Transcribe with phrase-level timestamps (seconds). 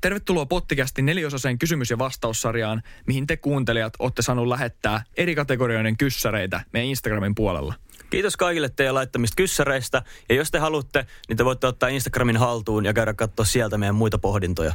[0.00, 6.60] Tervetuloa Pottikästi neliosaiseen kysymys- ja vastaussarjaan, mihin te kuuntelijat olette saanut lähettää eri kategorioiden kyssäreitä
[6.72, 7.74] meidän Instagramin puolella.
[8.10, 10.02] Kiitos kaikille teidän laittamista kyssäreistä.
[10.28, 13.94] Ja jos te haluatte, niin te voitte ottaa Instagramin haltuun ja käydä katsoa sieltä meidän
[13.94, 14.74] muita pohdintoja.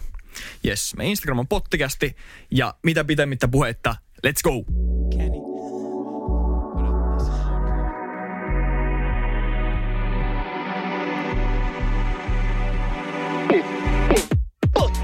[0.66, 2.16] Yes, meidän Instagram on Pottikästi
[2.52, 3.96] ja mitä pitemmittä puhetta,
[4.28, 4.64] let's go!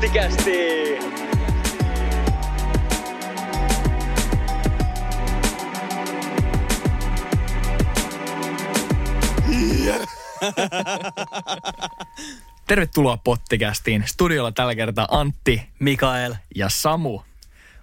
[0.09, 0.49] Pottikästi!
[12.67, 14.03] Tervetuloa Pottikästiin.
[14.05, 16.35] Studiolla tällä kertaa Antti Mikael.
[16.55, 17.21] ja Samu.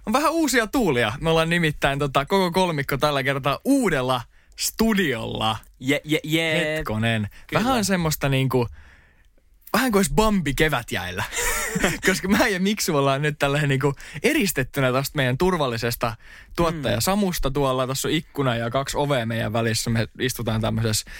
[0.05, 1.13] On vähän uusia tuulia.
[1.21, 4.21] Me ollaan nimittäin tota, koko kolmikko tällä kertaa uudella
[4.55, 5.57] studiolla.
[5.79, 6.75] Je, je, je.
[6.75, 7.29] Hetkonen.
[7.47, 7.63] Kyllä.
[7.63, 8.67] Vähän semmoista niinku,
[9.73, 11.23] vähän kuin olisi Bambi kevätjäillä.
[12.07, 16.15] Koska mä ja Miksu ollaan nyt tällä niinku eristettynä tästä meidän turvallisesta
[16.55, 17.87] tuottaja Samusta tuolla.
[17.87, 19.89] Tässä on ikkuna ja kaksi ovea meidän välissä.
[19.89, 21.11] Me istutaan tämmöisessä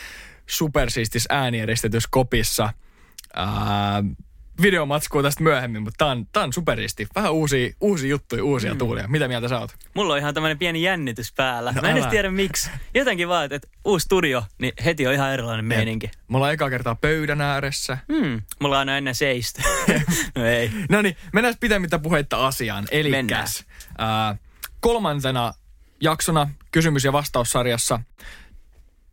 [0.48, 2.74] supersiistis äänieristetyssä kopissa.
[3.34, 4.04] Ää,
[4.62, 7.08] videomatskua tästä myöhemmin, mutta tää on, tää on superisti.
[7.16, 8.78] Vähän uusia, uusia juttuja, uusia mm.
[8.78, 9.08] tuulia.
[9.08, 9.76] Mitä mieltä sä oot?
[9.94, 11.72] Mulla on ihan tämmöinen pieni jännitys päällä.
[11.72, 12.70] No Mä en edes tiedä miksi.
[12.94, 16.12] Jotenkin vaan, että, uusi studio, niin heti on ihan erilainen meininki.
[16.28, 17.98] Me ollaan ekaa kertaa pöydän ääressä.
[18.14, 18.42] Hmm.
[18.60, 19.62] Mulla on aina ennen seistä.
[20.36, 20.72] no ei.
[20.90, 22.88] No niin, mennään pitemmittä puheitta asiaan.
[22.92, 23.48] Eli Mennään.
[24.80, 25.54] kolmantena
[26.02, 28.00] jaksona kysymys- ja vastaussarjassa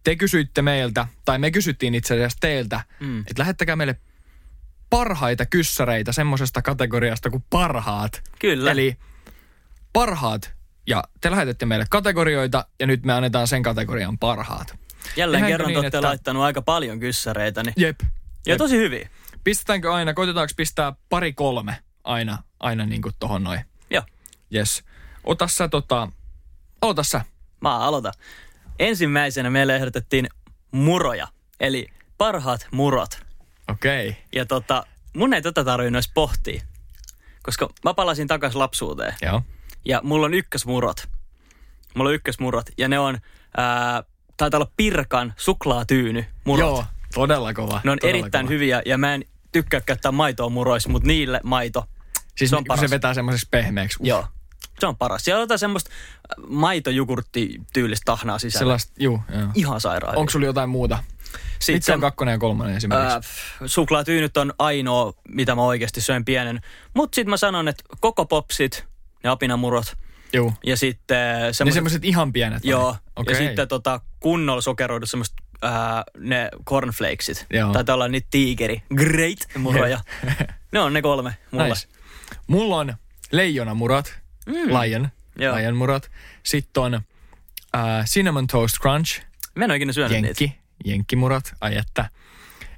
[0.05, 3.21] te kysyitte meiltä, tai me kysyttiin itse asiassa teiltä, mm.
[3.21, 3.97] että lähettäkää meille
[4.95, 8.23] parhaita kyssäreitä semmoisesta kategoriasta kuin parhaat.
[8.39, 8.71] Kyllä.
[8.71, 8.97] Eli
[9.93, 10.55] parhaat,
[10.87, 14.79] ja te lähetätte meille kategorioita, ja nyt me annetaan sen kategorian parhaat.
[15.17, 17.63] Jälleen Tehdäänkö kerran niin, te olette että- laittanut aika paljon kyssäreitä.
[17.63, 17.75] Niin...
[17.77, 18.01] Jep.
[18.03, 18.09] Ja
[18.47, 18.59] Jep.
[18.59, 19.09] tosi hyviä.
[19.45, 23.61] Pistetäänkö aina, koitetaanko pistää pari kolme aina, aina niin kuin tohon noin.
[23.91, 24.03] Joo.
[24.55, 24.85] Yes.
[25.25, 26.09] Ota sä tota,
[26.83, 27.25] ota sä.
[27.61, 28.13] Mä aloitan.
[28.79, 30.29] Ensimmäisenä meille ehdotettiin
[30.71, 31.29] muroja,
[31.61, 31.89] eli
[32.19, 33.25] parhaat murot.
[33.71, 34.09] Okei.
[34.09, 34.23] Okay.
[34.33, 34.87] Ja tota,
[35.17, 36.63] mun ei tätä tarvinnut edes pohtia,
[37.43, 39.15] koska mä palasin takaisin lapsuuteen.
[39.23, 39.43] Joo.
[39.85, 41.09] Ja mulla on ykkösmurot.
[41.95, 42.67] Mulla on ykkösmurot.
[42.79, 43.19] Ja ne on,
[43.57, 44.03] ää,
[44.37, 46.69] taitaa olla Pirkan suklaatyyny murot.
[46.69, 47.81] Joo, todella kova.
[47.85, 48.55] Ne on todella erittäin kova.
[48.55, 51.85] hyviä ja mä en tykkää käyttää maitoa muroissa, mutta niille maito.
[52.37, 52.81] Siis se on paras.
[52.81, 53.99] se vetää semmoiseksi pehmeäksi.
[54.01, 54.27] Uh, Joo.
[54.81, 55.25] Se on paras.
[55.25, 55.91] Siellä on jotain semmoista
[56.49, 58.59] maitojogurtti-tyylistä tahnaa sisällä.
[58.59, 59.49] Sellaista, juu, joo.
[59.55, 60.17] Ihan sairaan.
[60.17, 61.05] Onko sulla jotain muuta?
[61.59, 63.17] Sitten, Mitkä on kakkonen ja kolmonen esimerkiksi?
[63.17, 63.23] Äh,
[63.67, 66.61] suklaatyynyt on ainoa, mitä mä oikeasti söin pienen.
[66.95, 68.85] Mutta sitten mä sanon, että koko popsit,
[69.25, 69.97] ne apinamurot
[70.33, 70.53] Juu.
[70.67, 71.75] ja sitten Ne semmoiset...
[71.75, 72.71] semmoiset ihan pienet vai?
[72.71, 73.33] Joo, Okei.
[73.35, 77.47] ja sitten tota, kunnolla sokeroidut semmoista ää, ne cornflakesit.
[77.51, 77.73] Joo.
[77.73, 80.01] Taitaa olla niitä tiikeri, great muroja.
[80.73, 81.69] ne on ne kolme mulla.
[81.69, 81.89] Nice.
[82.47, 82.95] Mulla on
[83.33, 84.15] leijonamurat,
[84.47, 84.55] mm.
[84.55, 85.09] lion,
[85.39, 85.57] Joo.
[85.57, 86.11] lion murat.
[86.43, 89.21] Sitten on äh, cinnamon toast crunch,
[89.55, 90.64] Mä en ole ikinä syönyt niitä.
[90.85, 92.11] Jenkki, jenkkimurat, ai että.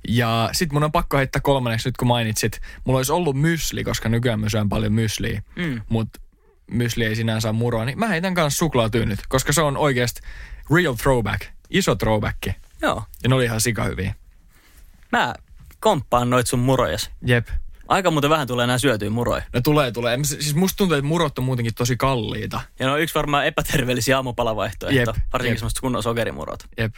[0.08, 2.60] Ja sit mun on pakko heittää kolmanneksi nyt kun mainitsit.
[2.84, 5.42] Mulla olisi ollut mysli, koska nykyään mä syön paljon mysliä.
[5.56, 5.80] Mm.
[5.88, 6.20] Mutta
[6.70, 10.20] mysli ei sinänsä ole muroa, niin mä heitän kanssa suklaatyynyt, koska se on oikeasti
[10.74, 12.38] real throwback, iso throwback.
[12.82, 13.02] Joo.
[13.22, 14.14] Ja ne oli ihan sikahyviä.
[15.12, 15.34] Mä
[15.80, 17.10] komppaan noit sun murojas.
[17.26, 17.48] Jep.
[17.88, 19.42] Aika muuten vähän tulee enää syötyä muroja.
[19.52, 20.18] No tulee, tulee.
[20.22, 22.60] Siis musta tuntuu, että murot on muutenkin tosi kalliita.
[22.78, 25.10] Ja ne on yksi varmaan epäterveellisiä aamupalavaihtoehto.
[25.10, 26.64] Jep, Varsinkin semmoista kunnon sokerimurot.
[26.78, 26.94] Jep.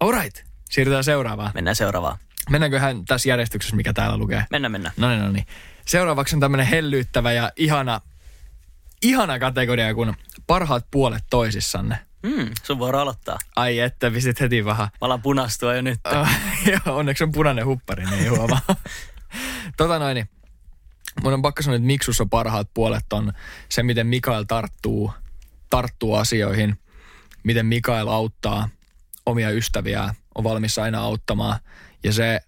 [0.00, 0.44] Alright.
[0.70, 1.50] Siirrytään seuraavaan.
[1.54, 2.18] Mennään seuraavaan.
[2.50, 4.44] Mennäänköhän tässä järjestyksessä, mikä täällä lukee?
[4.50, 4.94] Mennään, mennään.
[4.96, 5.46] No niin, no niin.
[5.86, 8.00] Seuraavaksi on tämmönen hellyyttävä ja ihana,
[9.02, 10.16] ihana kategoria kuin
[10.46, 11.98] parhaat puolet toisissanne.
[12.22, 13.38] Mm, sun voi aloittaa.
[13.56, 14.86] Ai että, pisit heti vähän.
[14.86, 16.00] Mä alan punastua jo nyt.
[16.12, 16.40] Äh,
[16.86, 18.60] Joo, onneksi on punainen huppari, niin ei huomaa.
[19.76, 20.28] tota noin, niin
[21.22, 23.32] mun on pakko sanoa, että Miksussa parhaat puolet on
[23.68, 25.12] se, miten Mikael tarttuu,
[25.70, 26.78] tarttuu asioihin,
[27.42, 28.68] miten Mikael auttaa
[29.28, 31.58] omia ystäviään, on valmis aina auttamaan.
[32.04, 32.40] Ja se,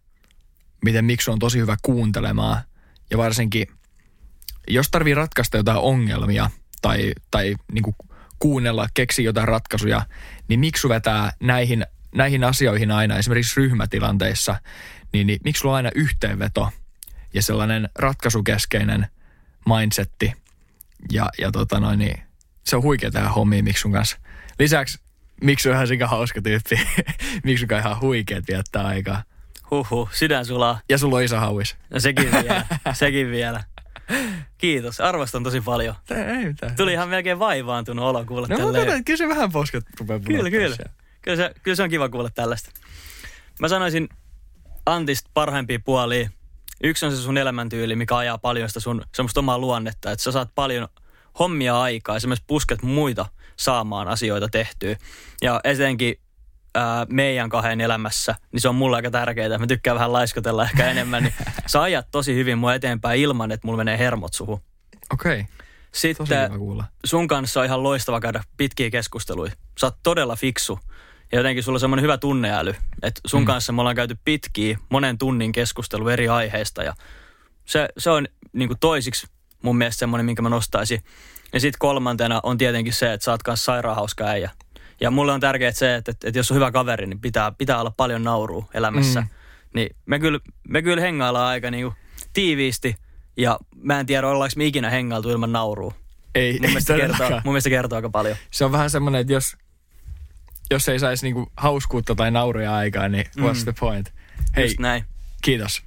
[0.84, 2.60] miten Miksu on tosi hyvä kuuntelemaan.
[3.10, 3.66] Ja varsinkin,
[4.68, 6.50] jos tarvii ratkaista jotain ongelmia
[6.82, 7.96] tai, tai niin kuin
[8.38, 10.06] kuunnella, keksiä jotain ratkaisuja,
[10.48, 14.56] niin Miksu vetää näihin, näihin asioihin aina, esimerkiksi ryhmätilanteissa,
[15.12, 16.70] niin, niin miksi sulla on aina yhteenveto
[17.34, 19.06] ja sellainen ratkaisukeskeinen
[19.78, 20.32] mindsetti.
[21.12, 22.22] Ja, ja tota noin, niin
[22.66, 24.16] se on huikea tehdä hommia Miksun kanssa.
[24.58, 24.98] Lisäksi
[25.42, 26.80] Miksu on ihan sika hauska tyyppi.
[27.44, 29.22] Miksu on ihan huikeet viettää aikaa.
[29.70, 30.80] Huhhuh, sydän sulaa.
[30.88, 31.76] Ja sulla on iso hauis.
[31.90, 33.64] No sekin vielä, sekin vielä.
[34.58, 35.94] Kiitos, arvostan tosi paljon.
[36.10, 36.76] Ei mitään.
[36.76, 38.86] Tuli ihan melkein vaivaantunut olo kuulla No tälleen.
[38.86, 40.76] kato, kyllä se vähän posket rupeaa Kyllä, kyllä.
[40.76, 40.92] siellä.
[41.22, 42.70] Kyllä se, kyllä se on kiva kuulla tällaista.
[43.60, 44.08] Mä sanoisin
[44.86, 46.30] Antista parhaimpia puolia.
[46.84, 50.10] Yksi on se sun elämäntyyli, mikä ajaa paljon sitä sun semmoista omaa luonnetta.
[50.12, 50.88] Että sä saat paljon
[51.38, 53.26] hommia aikaa ja sä myös pusket muita
[53.60, 54.96] saamaan asioita tehtyä.
[55.42, 56.14] Ja etenkin
[56.74, 59.58] ää, meidän kahden elämässä, niin se on mulle aika tärkeää.
[59.58, 61.22] Mä tykkään vähän laiskotella ehkä enemmän.
[61.22, 61.34] Niin
[61.66, 64.60] sä ajat tosi hyvin mua eteenpäin ilman, että mulla menee hermot suhu.
[65.12, 65.46] Okei,
[66.14, 66.50] tosi Sitten
[67.04, 69.52] sun kanssa on ihan loistava käydä pitkiä keskusteluja.
[69.80, 70.78] Sä oot todella fiksu.
[71.32, 72.74] Ja jotenkin sulla on semmoinen hyvä tunneäly.
[73.02, 73.46] Että sun mm.
[73.46, 76.82] kanssa me ollaan käyty pitkiä, monen tunnin keskustelu eri aiheista.
[76.82, 76.94] Ja
[77.64, 79.26] se, se on niin kuin toisiksi
[79.62, 81.00] mun mielestä semmoinen, minkä mä nostaisin.
[81.52, 84.50] Ja sitten kolmantena on tietenkin se, että sä oot kanssa sairaan hauska äijä.
[85.00, 87.80] Ja mulle on tärkeää se, että, että, että jos on hyvä kaveri, niin pitää, pitää
[87.80, 89.20] olla paljon naurua elämässä.
[89.20, 89.28] Mm.
[89.74, 90.38] Niin me kyllä,
[90.68, 91.94] me kyllä hengaillaan aika niin kuin
[92.32, 92.96] tiiviisti.
[93.36, 95.94] Ja mä en tiedä, ollaanko me ikinä hengailtu ilman naurua.
[96.34, 98.36] Ei, Mun ei mielestä, kertoo, mun mielestä kertoo aika paljon.
[98.50, 99.56] Se on vähän semmoinen, että jos,
[100.70, 103.62] jos ei saisi niinku hauskuutta tai nauria aikaa, niin what's Mm.
[103.64, 104.12] the point?
[104.56, 105.04] Hei, Just näin.
[105.42, 105.82] kiitos.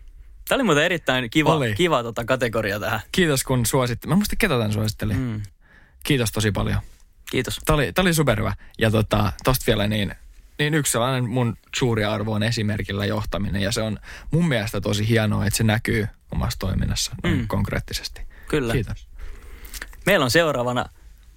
[0.48, 1.74] Tämä oli muuten erittäin kiva, Oli.
[1.76, 3.00] kiva tota kategoria tähän.
[3.12, 4.08] Kiitos kun suositti.
[4.08, 5.14] Mä muista ketä tämän suositteli.
[5.14, 5.42] Mm.
[6.04, 6.82] Kiitos tosi paljon.
[7.32, 7.60] Kiitos.
[7.66, 8.54] Tämä oli, oli superhyvä.
[8.80, 10.16] Ja tota, tosta vielä niin,
[10.60, 13.62] niin yksi sellainen mun suuri arvo on esimerkillä johtaminen.
[13.62, 14.00] Ja se on
[14.32, 17.48] mun mielestä tosi hienoa, että se näkyy omassa toiminnassa noin Mm.
[17.48, 18.22] konkreettisesti.
[18.48, 18.74] Kyllä.
[18.74, 19.08] Kiitos.
[20.06, 20.86] Meillä on seuraavana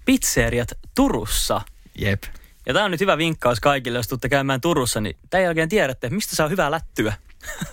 [0.05, 1.61] pizzeriat Turussa.
[1.99, 2.23] Jep.
[2.65, 6.09] Ja tämä on nyt hyvä vinkkaus kaikille, jos tuutte käymään Turussa, niin tämän jälkeen tiedätte,
[6.09, 7.13] mistä saa hyvää lättyä.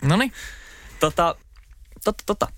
[0.03, 0.33] Noniin.
[1.01, 1.35] Tota,
[2.05, 2.49] totta, totta.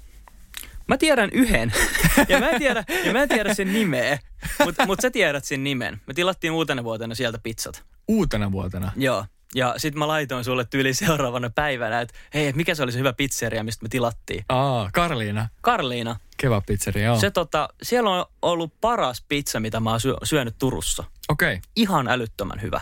[0.88, 1.72] Mä tiedän yhden,
[2.28, 4.18] ja mä en tiedä, ja mä en tiedä sen nimeä,
[4.64, 6.00] mutta mut sä tiedät sen nimen.
[6.06, 7.84] Me tilattiin uutena vuotena sieltä pizzat.
[8.08, 8.92] Uutena vuotena.
[8.96, 9.24] Joo.
[9.54, 13.12] Ja sit mä laitoin sulle tyyli seuraavana päivänä, että hei, mikä se oli se hyvä
[13.12, 14.44] pizzeria, mistä me tilattiin.
[14.48, 15.48] Aa, Karliina.
[15.60, 16.16] Karliina.
[16.36, 17.20] Keva pizzeri, joo.
[17.20, 21.04] Se tota, siellä on ollut paras pizza, mitä mä oon syö, syönyt Turussa.
[21.28, 21.54] Okei.
[21.54, 21.60] Okay.
[21.76, 22.80] Ihan älyttömän hyvä.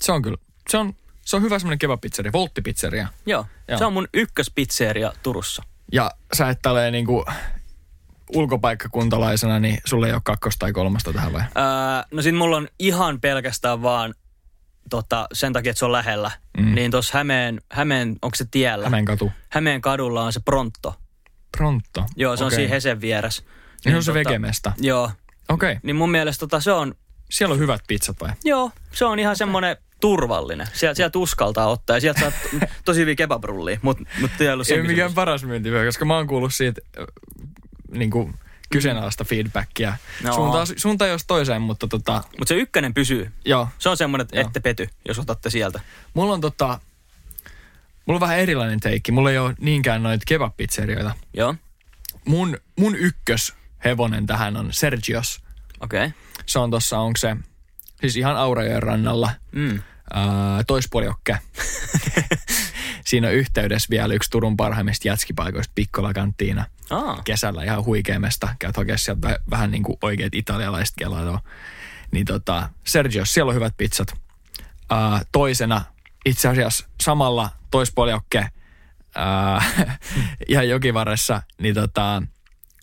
[0.00, 0.38] Se on kyllä.
[0.70, 3.08] Se on, se on hyvä semmoinen keva pizzeri, volttipizzeria.
[3.26, 3.46] Joo.
[3.68, 3.78] Joo.
[3.78, 5.62] Se on mun ykköspizzeria Turussa.
[5.92, 7.24] Ja sä et tälleen niinku
[8.34, 11.40] ulkopaikkakuntalaisena, niin sulle ei ole kakkosta tai kolmasta tähän vai?
[11.42, 14.14] Öö, no sit mulla on ihan pelkästään vaan
[14.90, 16.30] tota, sen takia, että se on lähellä.
[16.58, 16.74] Mm.
[16.74, 18.84] Niin tuossa Hämeen, Hämeen, onko se tiellä?
[18.84, 19.32] Hämeen katu.
[19.48, 20.94] Hämeen kadulla on se Pronto.
[21.56, 22.06] Pronto.
[22.16, 22.56] Joo, se on Okei.
[22.56, 23.42] siinä Hesen vieressä.
[23.84, 24.72] Niin on se tota, vegemesta.
[24.78, 25.10] Joo.
[25.48, 25.72] Okei.
[25.72, 25.80] Okay.
[25.82, 26.94] Niin mun mielestä tota, se on,
[27.30, 28.30] Siellä on hyvät pizzat vai?
[28.44, 30.66] joo, se on ihan semmoinen turvallinen.
[30.72, 32.32] Sieltä, sieltä uskaltaa ottaa ja sieltä saa
[32.84, 36.26] tosi hyviä kebabrullia, mutta mut ei ollut Ei ole mikään paras myyntivyö, koska mä oon
[36.26, 37.04] kuullut siitä äh,
[37.90, 38.32] niinku
[38.70, 39.96] kyseenalaista feedbackia.
[40.22, 40.32] No.
[40.32, 43.32] Suuntaan, suuntaan jos toiseen, mutta tota, Mutta se ykkönen pysyy.
[43.44, 43.68] joo.
[43.78, 44.46] Se on semmoinen, että Joo.
[44.46, 45.80] ette pety, jos otatte sieltä.
[46.14, 46.80] Mulla on tota,
[48.06, 49.12] mulla on vähän erilainen teikki.
[49.12, 51.10] Mulla ei ole niinkään noita kebab-pizzerioita.
[51.34, 51.54] Joo,
[52.24, 53.54] Mun, mun ykkös
[53.84, 55.40] hevonen tähän on Sergios.
[55.80, 56.06] okei.
[56.06, 56.18] Okay.
[56.46, 57.36] Se on tossa, onko se,
[58.00, 59.82] siis ihan Aurajoen rannalla, Mm.
[60.66, 61.38] toispuoliokke.
[63.04, 66.64] Siinä on yhteydessä vielä yksi Turun parhaimmista jätskipaikoista, Piccola Cantina.
[66.90, 68.48] Aa, Kesällä ihan huikeamesta.
[68.58, 71.42] Käyt hakea sieltä vä- vähän niin kuin oikeat italialaiset kelaa.
[72.10, 74.14] Niin tota, Sergios, siellä on hyvät pizzat.
[74.90, 75.84] Ää, toisena
[76.26, 78.48] itse asiassa samalla toispuoliokke
[79.14, 79.62] ää,
[80.48, 82.22] ihan jokivarressa, niin tota,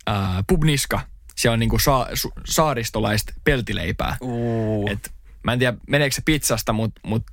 [0.08, 1.02] ää, Pubniska.
[1.36, 4.18] Se on niinku sa- su- saaristolaista peltileipää.
[4.22, 4.88] Uu.
[4.92, 5.12] Et,
[5.44, 7.24] mä en tiedä, meneekö se pizzasta, mutta mut,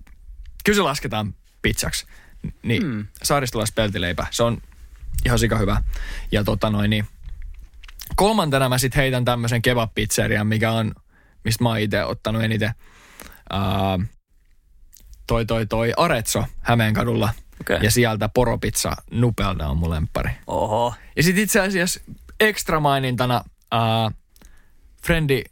[0.65, 2.07] kyllä se lasketaan pizzaksi.
[2.63, 3.07] Niin, Hmm.
[3.23, 4.59] saaristolaispeltileipä, se on
[5.27, 5.83] ihan sika hyvä.
[6.33, 7.07] Ja tota noin, niin
[8.17, 10.95] kolmantena mä sit heitän tämmöisen kebab-pizzerian, mikä on,
[11.45, 12.75] mistä mä oon itse ottanut eniten.
[13.51, 13.99] Ää,
[15.27, 17.29] toi toi toi Arezzo Hämeenkadulla.
[17.61, 17.79] Okei.
[17.83, 20.31] Ja sieltä poropizza Nupelda on mun lemppari.
[20.47, 20.95] Oho.
[21.17, 22.01] Ja sitten itse asiassa
[22.41, 24.13] ekstra mainintana uh,
[25.07, 25.45] Frendi,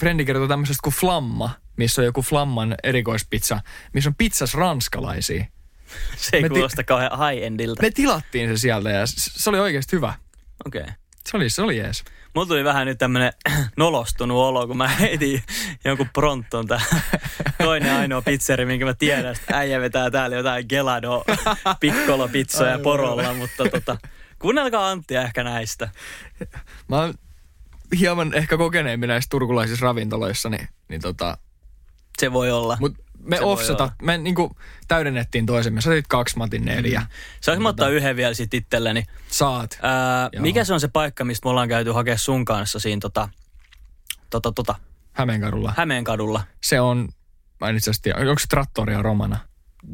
[0.00, 3.60] Frendi kertoi tämmöisestä kuin Flamma, missä on joku Flamman erikoispizza,
[3.92, 5.44] missä on pizzas ranskalaisia.
[6.16, 7.82] Se ei Me ti- kuulosta kauhean high-endiltä.
[7.82, 10.14] Me tilattiin se sieltä ja se oli oikeasti hyvä.
[10.66, 10.82] Okei.
[10.82, 10.94] Okay.
[11.28, 12.04] Se oli, se oli jees.
[12.34, 13.32] Mulla tuli vähän nyt tämmönen
[13.76, 15.42] nolostunut olo, kun mä heitin
[15.84, 16.80] jonkun pronton tää
[17.62, 21.24] toinen ainoa pizzeri, minkä mä tiedän, että äijä vetää täällä jotain gelado
[21.80, 23.98] piccolo pizzoja porolla, mutta tota,
[24.38, 25.88] kuunnelkaa Anttia ehkä näistä.
[26.88, 27.12] Mä
[27.98, 31.38] hieman ehkä kokeneemmin näissä turkulaisissa ravintoloissa, niin, niin tota,
[32.18, 32.76] Se voi olla.
[32.80, 34.56] mut me Se offseta, me niinku
[34.88, 35.80] täydennettiin toisemme.
[35.80, 37.00] Sä otit kaksi, mä otin neljä.
[37.00, 37.06] Mm.
[37.40, 39.04] Saanko mä ottaa yhden vielä sit itselleni?
[39.28, 39.78] Saat.
[39.82, 40.42] Ää, Joo.
[40.42, 43.28] mikä se on se paikka, mistä me ollaan käyty hakea sun kanssa siinä tota,
[44.30, 44.74] tota, tota,
[45.12, 45.74] Hämeenkadulla.
[45.76, 46.44] Hämeenkadulla?
[46.62, 47.08] Se on
[47.62, 49.38] mä en itse asiassa tiedä, onko se Trattoria Romana?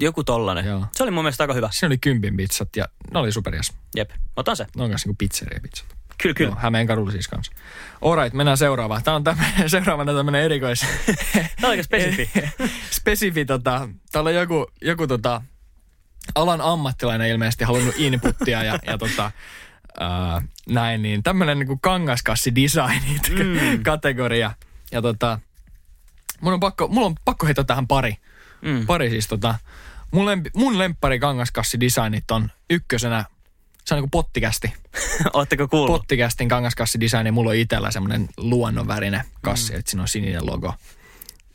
[0.00, 0.64] Joku tollanen.
[0.64, 0.86] Joo.
[0.96, 1.68] Se oli mun mielestä aika hyvä.
[1.72, 3.72] Siinä oli kympin pizzat ja ne oli superjas.
[3.96, 4.66] Jep, otan se.
[4.76, 5.97] Ne on kanssa niinku pizzeria pizzat.
[6.22, 6.50] Kyllä, kyllä.
[6.50, 7.52] Joo, Hämeen kadulla siis kanssa.
[8.02, 9.02] Alright, mennään seuraavaan.
[9.02, 10.86] Tämä on tämmönen, seuraavana tämmönen erikois...
[11.32, 12.30] Tämä on aika spesifi.
[13.00, 15.42] spesifi tota, täällä on joku, joku tota,
[16.34, 19.30] alan ammattilainen ilmeisesti halunnut inputtia ja, ja tota,
[20.00, 23.82] ää, näin, niin tämmönen niinku kangaskassi design mm.
[23.82, 24.52] kategoria.
[24.92, 25.38] Ja tota,
[26.40, 28.16] mun on pakko, mulla on pakko heittää tähän pari.
[28.62, 28.86] Mm.
[28.86, 29.54] Pari siis tota,
[30.10, 33.24] mun, lempi, mun lemppari kangaskassi designit on ykkösenä,
[33.88, 34.72] se on niinku pottikästi.
[35.32, 36.00] Ootteko kuullut?
[36.00, 39.78] Pottikästin kangaskassidesigni, mulla on itsellä semmoinen luonnonvärinen kassi, mm.
[39.78, 40.74] että siinä on sininen logo.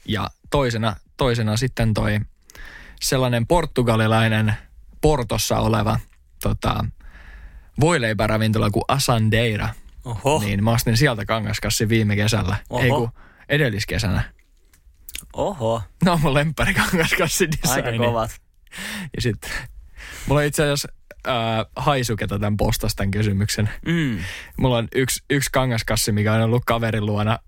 [0.05, 2.19] Ja toisena, toisena sitten toi
[3.01, 4.53] sellainen portugalilainen
[5.01, 5.99] Portossa oleva
[6.43, 6.85] tota,
[7.79, 9.69] voileipäravintola kuin Asandeira.
[10.05, 12.55] Oho, Niin mä ostin sieltä kangaskassi viime kesällä.
[12.69, 12.83] Oho.
[12.83, 13.09] Ei kun
[13.49, 14.23] edelliskesänä.
[15.33, 15.81] oho.
[16.05, 18.31] No mun lemppari kangaskassi Aika kovat.
[19.15, 19.51] Ja sitten
[20.27, 20.87] mulla on itse asiassa
[21.27, 23.69] äh, Haisu, ketä tämän postasi tämän kysymyksen.
[23.85, 24.19] Mm.
[24.57, 27.39] Mulla on yksi, yksi kangaskassi, mikä on ollut kaverin luona,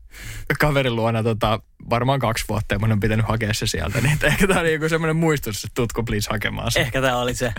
[0.60, 4.02] kaverin luona tota, varmaan kaksi vuotta ja mun on pitänyt hakea se sieltä.
[4.02, 6.80] Niin ehkä tää oli joku semmoinen muistutus, että tutko please hakemaan se.
[6.80, 7.54] Ehkä tämä oli se.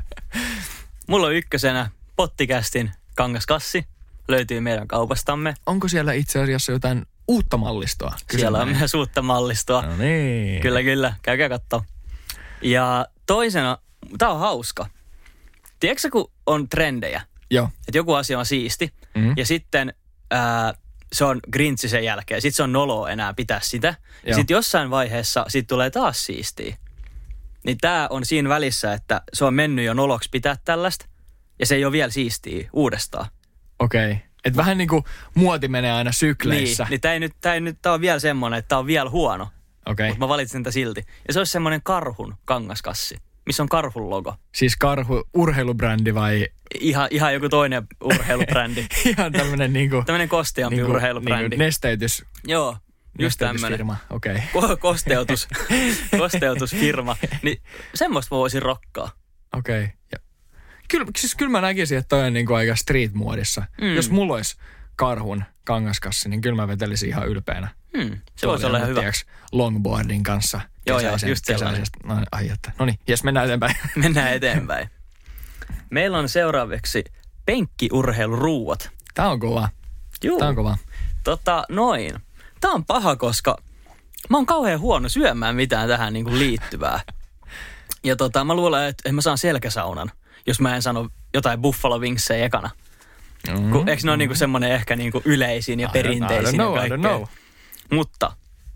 [1.09, 3.85] Mulla on ykkösenä pottikästin kangaskassi.
[4.29, 5.55] Löytyy meidän kaupastamme.
[5.67, 8.15] Onko siellä itse asiassa jotain uutta mallistoa?
[8.27, 9.83] Kysyn Siellä on myös uutta mallistoa.
[9.83, 10.63] No niin.
[10.63, 11.15] Kyllä, kyllä.
[11.23, 11.85] Käykää katsoa.
[12.63, 13.79] Ja toisena,
[14.19, 14.87] tää on hauska.
[15.81, 17.69] Tiedätkö sä, kun on trendejä, Joo.
[17.89, 19.33] että joku asia on siisti, Mhm.
[19.37, 19.95] ja sitten
[20.31, 20.75] ää,
[21.13, 22.41] se on grintsi sen jälkeen.
[22.43, 23.95] Sitten se on noloa enää pitää sitä.
[24.27, 26.77] Ja sitten jossain vaiheessa sit tulee taas siistiä.
[27.65, 31.07] Niin tämä on siinä välissä, että se on mennyt jo noloksi pitää tällaista,
[31.59, 33.27] ja se ei ole vielä siistiä uudestaan.
[33.79, 34.11] Okei.
[34.13, 34.23] Okay.
[34.45, 35.05] Et vähän niin kuin
[35.35, 36.83] muoti menee aina sykleissä.
[36.85, 38.87] Niin, niin tämä ei nyt, tää ei nyt tää on vielä semmoinen, että tämä on
[38.87, 39.49] vielä huono.
[39.87, 40.09] Okei.
[40.09, 41.05] Mutta mä valitsin tätä silti.
[41.29, 43.17] Ja se olisi semmoinen karhun kangaskassi,
[43.47, 44.35] missä on karhun logo.
[44.55, 46.47] Siis karhu, urheilubrändi vai
[46.81, 48.87] Ihan, ihan joku toinen urheilubrändi.
[49.19, 50.03] ihan tämmönen niinku...
[50.07, 51.49] Tämmöinen kosteampi niinku, urheilubrändi.
[51.49, 52.77] Niinku nesteytys, Joo,
[53.19, 53.55] just tämmöinen.
[53.55, 53.97] nesteytysfirma.
[54.11, 54.37] Okei.
[54.55, 54.71] Okay.
[54.75, 55.49] Ko- kosteutus,
[56.19, 57.17] kosteutusfirma.
[57.43, 57.63] Niin
[57.95, 59.11] semmoista mä voisin rokkaa.
[59.57, 59.85] Okei.
[59.85, 59.97] Okay.
[60.13, 60.19] Ja,
[60.91, 63.65] kyllä, siis kyllä mä näkisin, että toi on niinku aika street-muodissa.
[63.81, 63.95] Mm.
[63.95, 64.57] Jos mulla olisi
[64.97, 67.69] karhun kangaskassi, niin kyllä mä vetelisin ihan ylpeänä.
[67.99, 69.01] Hmm, se voisi olla ihan hyvä.
[69.01, 70.61] Tiiäks, longboardin kanssa.
[70.87, 71.83] Joo, joo, just sellainen.
[71.83, 72.73] kesäisestä- No, ai että.
[72.79, 73.77] No niin, jes, mennään eteenpäin.
[74.03, 74.91] Mennään eteenpäin.
[75.91, 77.05] Meillä on seuraavaksi
[77.47, 78.91] penkkiurheiluruuat.
[79.15, 79.69] Tää on kova.
[80.25, 80.39] Juu.
[80.39, 80.77] Tää on kova.
[81.25, 82.13] Tota, noin.
[82.61, 83.57] Tää on paha, koska
[84.31, 87.01] mä oon kauhean huono syömään mitään tähän niin kuin liittyvää.
[88.05, 90.11] Ja tota, mä luulen, että mä saan selkäsaunan,
[90.47, 92.71] jos mä en sano jotain Buffalo Wingsejä ekana.
[93.49, 93.71] Mm.
[93.71, 96.63] Kun, eikö ne ole niinku semmoinen ehkä niinku yleisin ja I don't- perinteisin I don't
[96.65, 97.11] know, ja I don't kaikkea?
[97.11, 97.25] know.
[97.93, 98.33] Mutta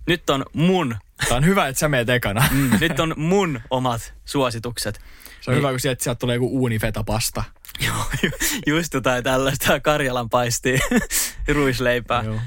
[0.06, 0.96] nyt on mun,
[1.28, 2.48] Tää on hyvä, että sä meet ekana.
[2.50, 5.00] mm, nyt on mun omat suositukset.
[5.40, 7.44] Se on hyvä, kun sieltä, sieltä tulee joku uunifetapasta.
[7.86, 8.30] Joo, ju-
[8.66, 10.78] just jotain tällaista Karjalan paistia
[11.54, 12.22] ruisleipää.
[12.22, 12.40] Joo.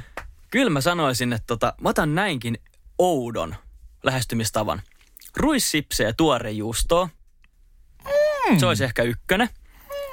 [0.51, 2.57] Kyllä mä sanoisin, että tota, mä otan näinkin
[2.97, 3.55] oudon
[4.03, 4.81] lähestymistavan.
[5.37, 7.09] Ruissipsejä tuorejuustoa.
[8.49, 8.59] Mm.
[8.59, 9.49] Se olisi ehkä ykkönen.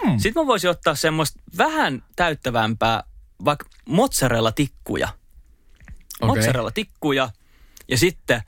[0.07, 0.19] Mm.
[0.19, 3.05] Sitten mä voisin ottaa semmoista vähän täyttävämpää,
[3.45, 5.09] vaikka mozzarella-tikkuja.
[6.21, 6.29] Okei.
[6.29, 7.31] Mozzarella-tikkuja.
[7.89, 8.43] Ja sitten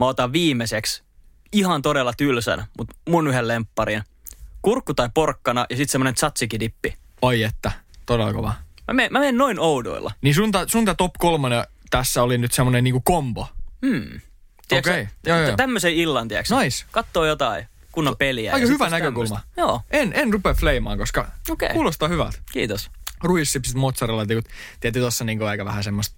[0.00, 1.02] mä otan viimeiseksi
[1.52, 4.02] ihan todella tylsän, mutta mun yhden lempparin.
[4.62, 6.94] Kurkku tai porkkana ja sitten semmoinen tzatziki-dippi.
[7.22, 7.72] Oi että,
[8.06, 8.54] todella kova.
[8.88, 10.12] Mä menen, mä menen noin oudoilla.
[10.22, 13.48] Niin sun, ta- sun tää top kolmonen tässä oli nyt semmonen niinku kombo.
[13.86, 14.20] Hmm.
[14.78, 15.50] Okei, sä, joo, joo.
[15.50, 16.56] tä- Tämmöisen illan, tiedätkö?
[16.56, 16.84] Nice.
[16.90, 18.52] Kattoo jotain kunnon peliä.
[18.54, 19.28] Aika hyvä näkökulma.
[19.28, 19.60] tämmöistä.
[19.60, 21.68] Joo, En, en rupea fleimaan, koska Okei.
[21.68, 22.38] kuulostaa hyvältä.
[22.52, 22.90] kiitos.
[23.22, 26.16] Ruissipsit, mozzarella, tietysti tossa niinku aika vähän semmoista.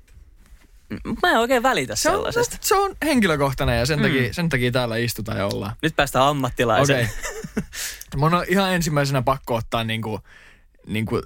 [1.22, 2.56] Mä en oikein välitä Se on, sellaisesta.
[2.60, 4.02] se on henkilökohtainen ja sen, mm.
[4.02, 5.76] takia, sen takia täällä istutaan ja ollaan.
[5.82, 7.08] Nyt päästään ammattilaiseen.
[7.08, 7.64] Okei.
[8.16, 10.20] Mun on ihan ensimmäisenä pakko ottaa niinku,
[10.86, 11.22] niinku,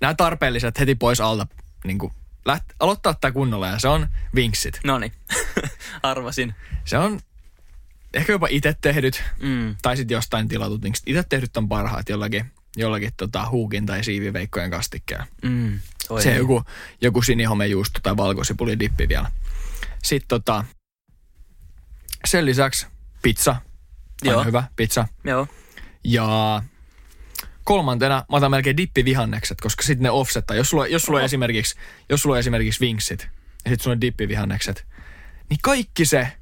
[0.00, 1.46] nämä tarpeelliset heti pois alta.
[1.84, 2.12] Niinku,
[2.44, 4.80] läht, aloittaa tää kunnolla ja se on vinksit.
[4.84, 5.12] Noniin.
[6.02, 6.54] Arvasin.
[6.84, 7.20] Se on
[8.14, 9.76] ehkä jopa itse tehdyt Mm.
[9.82, 11.08] tai sitten jostain tilatut vinksit.
[11.08, 15.26] Itse tehdyt on parhaat jollakin, jollakin tota, huukin tai siiviveikkojen kastikkeella.
[15.42, 15.80] Mm.
[16.20, 16.38] Se niin.
[16.38, 16.62] joku,
[17.00, 19.30] joku sinihomejuusto tai valkosipuli dippi vielä.
[20.02, 20.64] Sitten tota,
[22.24, 22.86] sen lisäksi
[23.22, 23.56] pizza.
[24.24, 24.44] Joo.
[24.44, 25.08] hyvä pizza.
[25.24, 25.46] Joo.
[26.04, 26.62] Ja
[27.64, 30.56] kolmantena mä otan melkein dippivihannekset, koska sitten ne offsettaa.
[30.56, 31.76] Jos sulla, jos sulla, on esimerkiksi,
[32.08, 33.20] jos sulla on esimerkiksi vinksit
[33.64, 34.86] ja sitten sulla on dippivihannekset,
[35.50, 36.32] niin kaikki se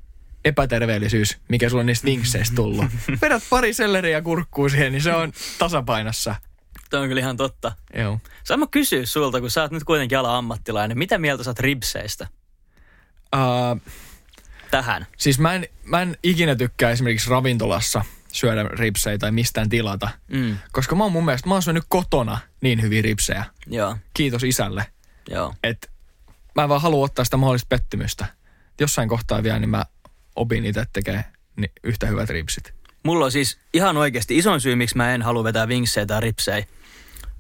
[0.45, 2.85] epäterveellisyys, mikä sulla on niistä vinkseistä tullut.
[3.23, 6.35] Vedät pari selleriä kurkkuu siihen, niin se on tasapainossa.
[6.91, 7.73] Toi on kyllä ihan totta.
[7.95, 8.21] Joo.
[8.45, 10.99] Saan mä kysyä sulta, kun sä oot nyt kuitenkin ala ammattilainen.
[10.99, 12.27] Mitä mieltä sä oot ribseistä?
[13.37, 13.93] Uh,
[14.71, 15.07] tähän.
[15.17, 20.09] Siis mä en, mä en ikinä tykkää esimerkiksi ravintolassa syödä ripsejä tai mistään tilata.
[20.29, 20.57] Mm.
[20.73, 23.45] Koska mä oon mun mielestä, mä oon syönyt kotona niin hyviä ripsejä.
[23.67, 24.87] Joo, Kiitos isälle.
[25.31, 25.55] joo.
[25.65, 25.89] Että
[26.55, 28.27] mä en vaan halua ottaa sitä mahdollista pettymystä.
[28.81, 29.85] Jossain kohtaa vielä, niin mä
[30.41, 31.25] opin itse tekee
[31.57, 32.75] niin yhtä hyvät ripsit.
[33.03, 36.67] Mulla on siis ihan oikeasti isoin syy, miksi mä en halua vetää vinksejä tai ripsejä.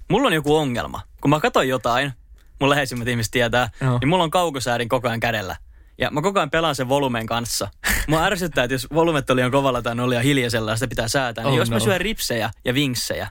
[0.08, 1.02] Mulla on joku ongelma.
[1.20, 2.12] Kun mä katson jotain,
[2.60, 3.98] mun läheisimmät ihmiset tietää, Joo.
[3.98, 5.56] niin mulla on kaukosäädin koko ajan kädellä.
[5.98, 7.68] Ja mä koko ajan pelaan sen volumen kanssa.
[8.08, 11.08] Mua ärsyttää, että jos volumet on liian kovalla tai on liian hiljaisella ja sitä pitää
[11.08, 11.44] säätää.
[11.44, 11.80] Niin Oh jos mä no.
[11.80, 13.28] syön ripsejä ja vinksejä,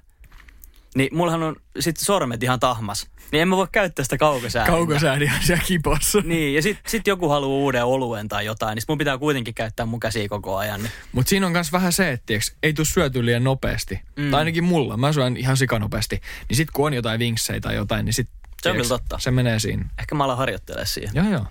[0.96, 3.08] niin mullahan on sitten sormet ihan tahmas.
[3.32, 4.78] Niin en mä voi käyttää sitä kaukosäädintä.
[4.78, 6.22] Kaukosäädi on siellä kipossa.
[6.26, 9.86] Niin, ja sitten sit joku haluaa uuden oluen tai jotain, niin mun pitää kuitenkin käyttää
[9.86, 10.84] mun käsiä koko ajan.
[10.84, 10.92] Niin.
[11.12, 14.02] Mutta siinä on myös vähän se, että tiiäks, ei tule syöty liian nopeasti.
[14.16, 14.32] Mm.
[14.32, 16.22] Tai ainakin mulla, mä syön ihan sikanopeasti.
[16.50, 18.30] Niin sit kun on jotain vinksejä tai jotain, niin sit
[18.62, 19.20] Se on kyllä totta.
[19.20, 19.86] Se menee siinä.
[20.00, 21.12] Ehkä mä alan harjoittelemaan siihen.
[21.14, 21.46] Joo, joo.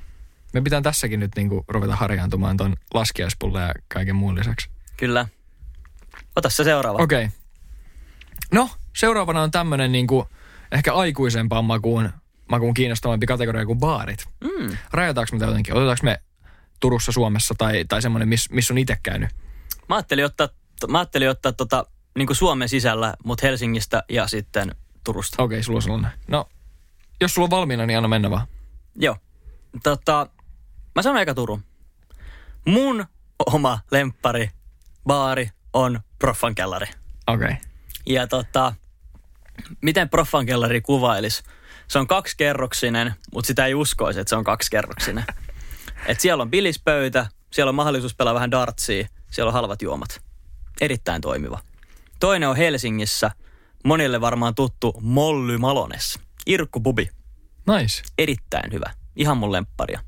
[0.53, 4.69] Me pitää tässäkin nyt niinku ruveta harjaantumaan ton laskiaispulle ja kaiken muun lisäksi.
[4.97, 5.29] Kyllä.
[6.37, 6.99] Ota se seuraava.
[7.03, 7.25] Okei.
[7.25, 7.39] Okay.
[8.53, 10.29] No, seuraavana on tämmönen niinku
[10.73, 12.11] ehkä aikuisempaan makuun,
[12.51, 14.29] makuun kiinnostavampi kategoria kuin baarit.
[14.41, 14.77] Mm.
[14.93, 15.75] Rajataanko me jotenkin?
[15.75, 16.21] Otetaanko me
[16.81, 19.31] Turussa, Suomessa tai, tai semmoinen, missä miss on itse käynyt?
[19.89, 20.49] Mä ajattelin ottaa,
[20.89, 21.87] mä ajattelin ottaa tota,
[22.19, 25.43] niin Suomen sisällä, mutta Helsingistä ja sitten Turusta.
[25.43, 26.11] Okei, okay, sulla on sellainen.
[26.29, 26.49] No,
[27.21, 28.47] jos sulla on valmiina, niin anna mennä vaan.
[28.97, 29.17] Joo.
[29.83, 30.27] Tota,
[30.95, 31.65] mä sanon eka Turun.
[32.65, 33.07] Mun
[33.47, 34.51] oma lemppari
[35.07, 36.87] baari on Proffan kellari.
[37.27, 37.47] Okei.
[37.47, 37.68] Okay.
[38.09, 38.75] Ja tota,
[39.83, 41.43] miten Proffan kellari kuvailisi?
[41.89, 45.25] Se on kaksikerroksinen, mutta sitä ei uskoisi, että se on kaksikerroksinen.
[46.07, 50.21] Et siellä on bilispöytä, siellä on mahdollisuus pelaa vähän dartsia, siellä on halvat juomat.
[50.81, 51.61] Erittäin toimiva.
[52.21, 53.31] Toinen on Helsingissä,
[53.85, 56.19] monille varmaan tuttu Molly Malones.
[56.47, 57.09] Irkku Bubi.
[57.67, 58.03] Nice.
[58.19, 58.91] Erittäin hyvä.
[59.17, 60.01] Ihan mun lempparia.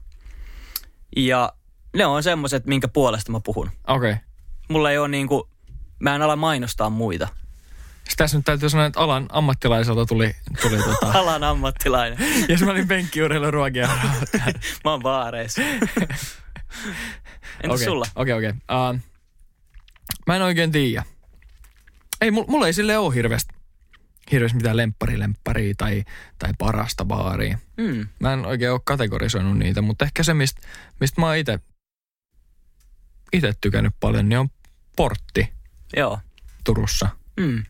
[1.16, 1.52] Ja
[1.96, 3.70] ne on semmoiset, minkä puolesta mä puhun.
[3.86, 4.10] Okei.
[4.10, 4.24] Okay.
[4.68, 5.50] Mulla ei ole niinku,
[5.98, 7.28] mä en ala mainostaa muita.
[8.04, 11.12] Sitten tässä nyt täytyy sanoa, että alan ammattilaiselta tuli, tuli tota...
[11.18, 12.18] Alan ammattilainen.
[12.48, 13.88] ja mä olin penkkiurilla ruokia.
[14.84, 15.62] Mä oon baareissa.
[17.62, 18.06] Entäs Okei, sulla?
[18.14, 18.50] Okei, okei.
[18.50, 19.00] Uh,
[20.26, 21.04] mä en oikein tiedä.
[22.20, 23.54] Ei, mulla, mulla ei sille ole hirveästi,
[24.32, 26.04] hirveästi mitään lemppari tai,
[26.38, 27.58] tai parasta baaria.
[27.76, 28.08] Mm.
[28.18, 30.60] Mä en oikein ole kategorisoinut niitä, mutta ehkä se, mistä
[31.00, 31.36] mist mä oon
[33.32, 34.48] ite tykännyt paljon, niin on
[34.96, 35.52] Portti
[35.96, 36.18] Joo.
[36.64, 37.08] Turussa.
[37.36, 37.64] Mm.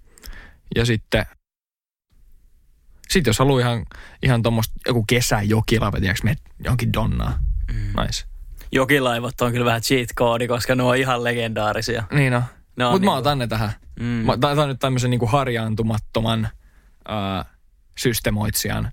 [0.76, 1.26] Ja sitten,
[3.08, 3.86] sit jos haluaa ihan,
[4.22, 7.38] ihan tuommoista joku kesäjokilaiva, tiedätkö, menet johonkin donnaa.
[7.72, 8.02] Mm.
[8.02, 8.24] Nice.
[8.72, 12.04] Jokilaivat on kyllä vähän cheat koodi, koska ne on ihan legendaarisia.
[12.12, 12.42] Niin on.
[12.76, 13.72] Ne on Mutta mä niinku- otan ne tähän.
[14.00, 14.04] Mm.
[14.06, 16.48] Mä on nyt tämmöisen niinku harjaantumattoman
[17.08, 17.44] ää,
[17.98, 18.92] systemoitsijan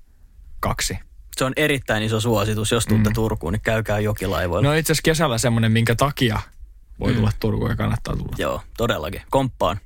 [0.60, 1.00] kaksi.
[1.38, 2.72] Se on erittäin iso suositus.
[2.72, 3.14] Jos tuutte Mm.
[3.14, 4.70] Turkuun, niin käykää jokilaivoilla.
[4.70, 6.40] No itse asiassa kesällä semmoinen, minkä takia
[7.00, 7.16] voi Mm.
[7.18, 8.36] tulla Turkuun ja kannattaa tulla.
[8.38, 9.22] Joo, todellakin.
[9.30, 9.78] Komppaan.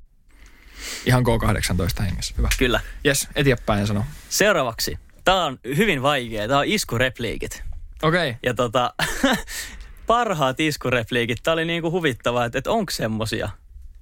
[1.05, 2.33] Ihan K18 hengessä.
[2.37, 2.49] Hyvä.
[2.57, 2.79] Kyllä.
[3.03, 4.05] Jes, eteenpäin sano.
[4.29, 4.99] Seuraavaksi.
[5.23, 6.47] Tää on hyvin vaikea.
[6.47, 7.63] Tää on iskurepliikit.
[8.03, 8.29] Okei.
[8.29, 8.39] Okay.
[8.43, 8.93] Ja tota,
[10.07, 11.43] parhaat iskurepliikit.
[11.43, 13.49] Tää oli niinku huvittavaa, että, että onko semmosia?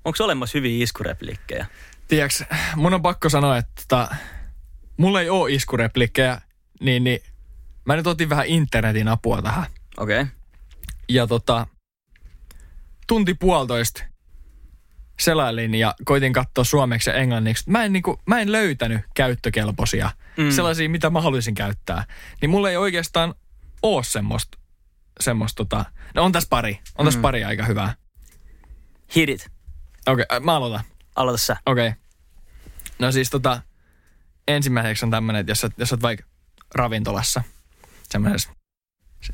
[0.05, 1.65] Onko olemassa hyviä iskurepliikkejä?
[2.07, 4.15] Tiedätkö, mun on pakko sanoa, että tota,
[4.97, 6.41] mulla ei ole iskureplikkejä,
[6.79, 7.19] niin, niin
[7.85, 9.65] mä nyt otin vähän internetin apua tähän.
[9.97, 10.21] Okei.
[10.21, 10.33] Okay.
[11.09, 11.67] Ja tota,
[13.07, 14.03] tunti puolitoista
[15.19, 17.69] selailin ja koitin katsoa suomeksi ja englanniksi.
[17.69, 20.51] Mä en, niinku, mä en löytänyt käyttökelpoisia, Mm.
[20.51, 22.05] sellaisia, mitä mä haluaisin käyttää.
[22.41, 23.35] Niin mulla ei oikeastaan
[23.83, 24.57] ole semmoista,
[25.19, 27.21] semmoista tota, no on tässä pari, on tässä Mm.
[27.21, 27.93] pari aika hyvää.
[29.15, 29.47] Hit it.
[30.07, 30.83] Okei, okay, mä aloitan.
[31.15, 31.57] Aloita sä.
[31.65, 31.87] Okei.
[31.87, 31.99] Okay.
[32.99, 33.61] No siis tota,
[34.47, 36.25] ensimmäiseksi on tämmöinen, että jos sä, jos sä oot vaikka
[36.75, 37.43] ravintolassa,
[38.09, 38.49] semmoisessa
[39.21, 39.33] se-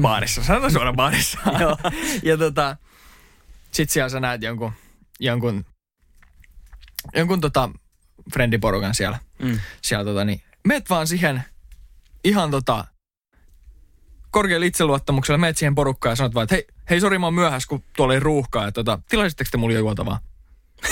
[0.00, 1.38] baarissa, sanotaan suoraan baarissa.
[1.60, 1.76] Joo.
[2.22, 2.76] ja tota,
[3.70, 4.72] sit siellä sä näet jonkun,
[5.20, 5.64] jonkun,
[7.14, 7.70] jonkun tota,
[8.32, 9.18] friendiporukan siellä.
[9.42, 9.60] Mm.
[9.82, 11.44] siellä tota, niin, meet vaan siihen
[12.24, 12.84] ihan tota,
[14.30, 17.68] korkealla itseluottamuksella, meet siihen porukkaan ja sanot vaan, että hei, hei sori mä oon myöhässä,
[17.68, 20.20] kun tuolla ei ruuhkaa, että tota, tilaisitteko te mulle juotavaa?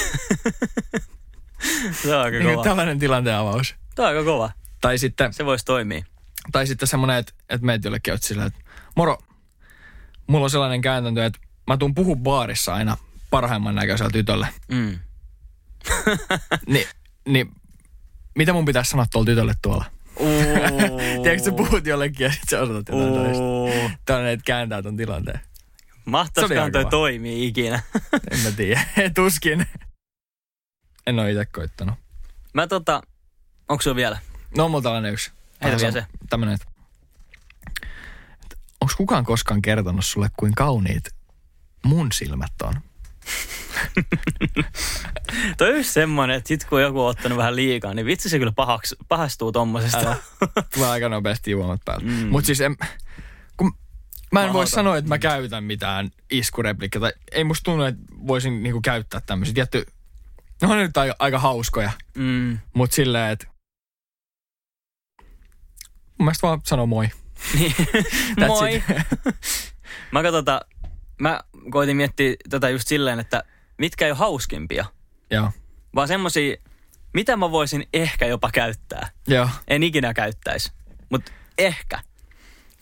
[2.03, 2.64] Se on aika Niin, kova.
[2.64, 3.75] tällainen tilanteen avaus.
[3.95, 4.51] Tämä on aika kova.
[4.81, 6.05] Tai sitten, Se voisi toimia.
[6.53, 8.61] tai sitten semmoinen, että, että meet jollekin oot sillä, että
[8.97, 9.19] moro,
[10.27, 12.97] mulla on sellainen käytäntö, että mä tuun puhu baarissa aina
[13.31, 14.49] parhaimman näköisellä tytölle.
[14.69, 14.99] Mm.
[16.67, 16.88] Ni,
[17.29, 17.53] niin
[18.35, 19.85] mitä mun pitäisi sanoa tuolle tytölle tuolla?
[21.23, 23.43] Tiedätkö, sä puhut jollekin ja sit sä osoitat jotain toista.
[24.05, 25.41] Tällainen, että kääntää ton tilanteen.
[25.41, 27.83] Se Mahtaisikohan toi toimii ikinä?
[28.31, 28.81] En mä tiedä.
[29.14, 29.67] Tuskin.
[31.07, 31.95] En ole itse koittanut.
[32.55, 33.03] Mä tota,
[33.69, 34.19] onko sulla vielä?
[34.57, 35.31] No on mulla tällainen yksi.
[35.64, 36.67] Heitä vielä sama- Tämmönen, että,
[38.43, 41.05] että onko kukaan koskaan kertonut sulle, kuin kauniit
[41.85, 42.75] mun silmät on?
[45.59, 48.38] Toi on just semmoinen, että sit kun joku on ottanut vähän liikaa, niin vitsi se
[48.38, 49.99] kyllä pahaks, pahastuu tommosesta.
[49.99, 50.17] Älä.
[50.75, 52.05] Tulee aika nopeasti juomat päälle.
[52.05, 52.27] Mm.
[52.27, 52.77] Mutta siis en,
[53.57, 53.73] kun
[54.33, 57.01] mä en voi sanoa, että mä käytän mitään iskureplikkiä.
[57.01, 59.55] Tai ei musta tunnu, että voisin niinku käyttää tämmöisiä.
[59.55, 59.87] Tietty,
[60.62, 61.91] ne on nyt aika, aika hauskoja.
[62.14, 62.59] Mm.
[62.75, 63.47] Mutta silleen, että
[66.19, 67.09] mun mielestä vaan sano moi.
[67.55, 67.75] Niin.
[68.47, 68.83] Moi.
[70.12, 70.61] Mä katsota,
[71.20, 73.42] mä koitin miettiä tätä just silleen, että
[73.78, 74.85] mitkä ei ole hauskimpia,
[75.31, 75.50] Joo.
[75.94, 76.57] vaan semmosia,
[77.14, 79.11] mitä mä voisin ehkä jopa käyttää.
[79.26, 79.48] Joo.
[79.68, 80.72] En ikinä käyttäisi,
[81.11, 82.00] mutta ehkä.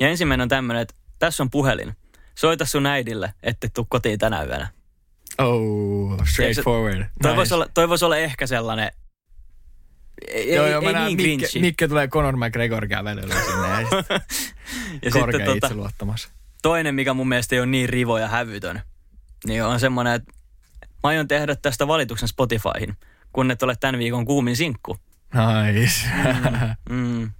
[0.00, 1.96] Ja ensimmäinen on tämmönen, että tässä on puhelin.
[2.34, 4.68] Soita sun äidille, että tuu kotiin tänä yönä.
[5.38, 7.04] Oh, straightforward.
[7.22, 7.36] Toi, Nice.
[7.36, 8.90] voisi olla, toi voisi olla ehkä sellainen,
[10.28, 11.60] ei, Joo, joo, mä ei näen niin Mikke.
[11.60, 14.20] Mikke tulee Conor McGregor kävelyllä sinne ja
[15.02, 16.28] ja korkea sitten tota, itseluottamus.
[16.66, 18.82] Toinen, mikä mun mielestä ei ole niin rivo ja hävytön,
[19.46, 20.32] niin on semmoinen, että
[20.82, 22.96] mä aion tehdä tästä valituksen Spotifyhin,
[23.32, 24.96] kun et ole tämän viikon kuumin sinkku.
[25.34, 26.08] Nice.
[26.90, 27.30] Mm.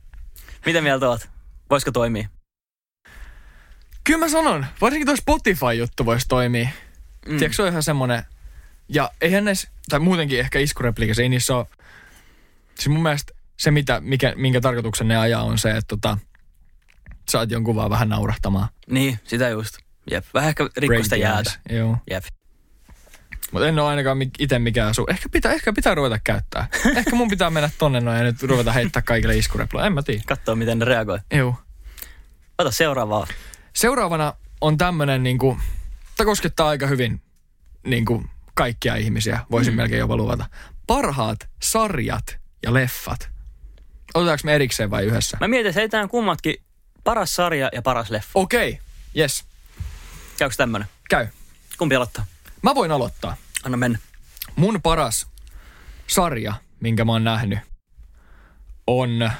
[0.66, 1.28] Mitä mieltä oot?
[1.70, 2.28] Voisiko toimia?
[4.04, 6.64] Kyllä mä sanon, varsinkin tuo Spotify-juttu voisi toimia.
[6.64, 7.32] Mm.
[7.32, 7.38] Mm.
[7.38, 8.22] Tiedätkö, se on ihan semmonen,
[8.88, 11.66] ja eihän näissä, tai muutenkin ehkä iskurepliikassa, ei niissä ole,
[12.74, 16.18] siis mun mielestä se, mitä, mikä, minkä tarkoituksen ne ajaa, on se, että tota,
[17.28, 18.68] saat jonkun vaan vähän naurahtamaan.
[18.90, 19.78] Niin, sitä just.
[20.10, 20.24] Jep.
[20.34, 21.52] Vähän ehkä rikkosta the jäätä.
[21.70, 21.96] Joo.
[22.10, 22.24] Jep.
[23.52, 25.06] Mutta en ole ainakaan itse mikään su.
[25.10, 26.68] Ehkä pitää, ehkä pitää ruveta käyttää.
[26.96, 29.86] ehkä mun pitää mennä tonne noin ja nyt ruveta heittää kaikille iskureploja.
[29.86, 30.22] En mä tiedä.
[30.26, 31.18] Katsoa, miten ne reagoi.
[31.32, 31.54] Joo.
[32.58, 33.26] Ota seuraavaa.
[33.72, 35.58] Seuraavana on tämmönen niinku,
[36.16, 37.22] tämä koskettaa aika hyvin
[37.86, 39.76] niinku kaikkia ihmisiä, voisin mm.
[39.76, 40.46] melkein jopa luvata.
[40.86, 43.30] Parhaat sarjat ja leffat.
[44.14, 45.36] Otetaanko me erikseen vai yhdessä?
[45.40, 46.54] Mä mietin, että heitetään kummatkin
[47.06, 48.30] paras sarja ja paras leffa.
[48.34, 48.82] Okei, okay.
[49.18, 49.44] yes,
[50.38, 50.88] Käykö tämmönen?
[51.08, 51.26] käy.
[51.78, 52.26] Kumpi aloittaa?
[52.62, 53.36] Mä voin aloittaa.
[53.64, 53.98] Anna mennä.
[54.56, 55.26] Mun paras
[56.06, 57.58] sarja, minkä mä oon nähnyt,
[58.86, 59.30] on...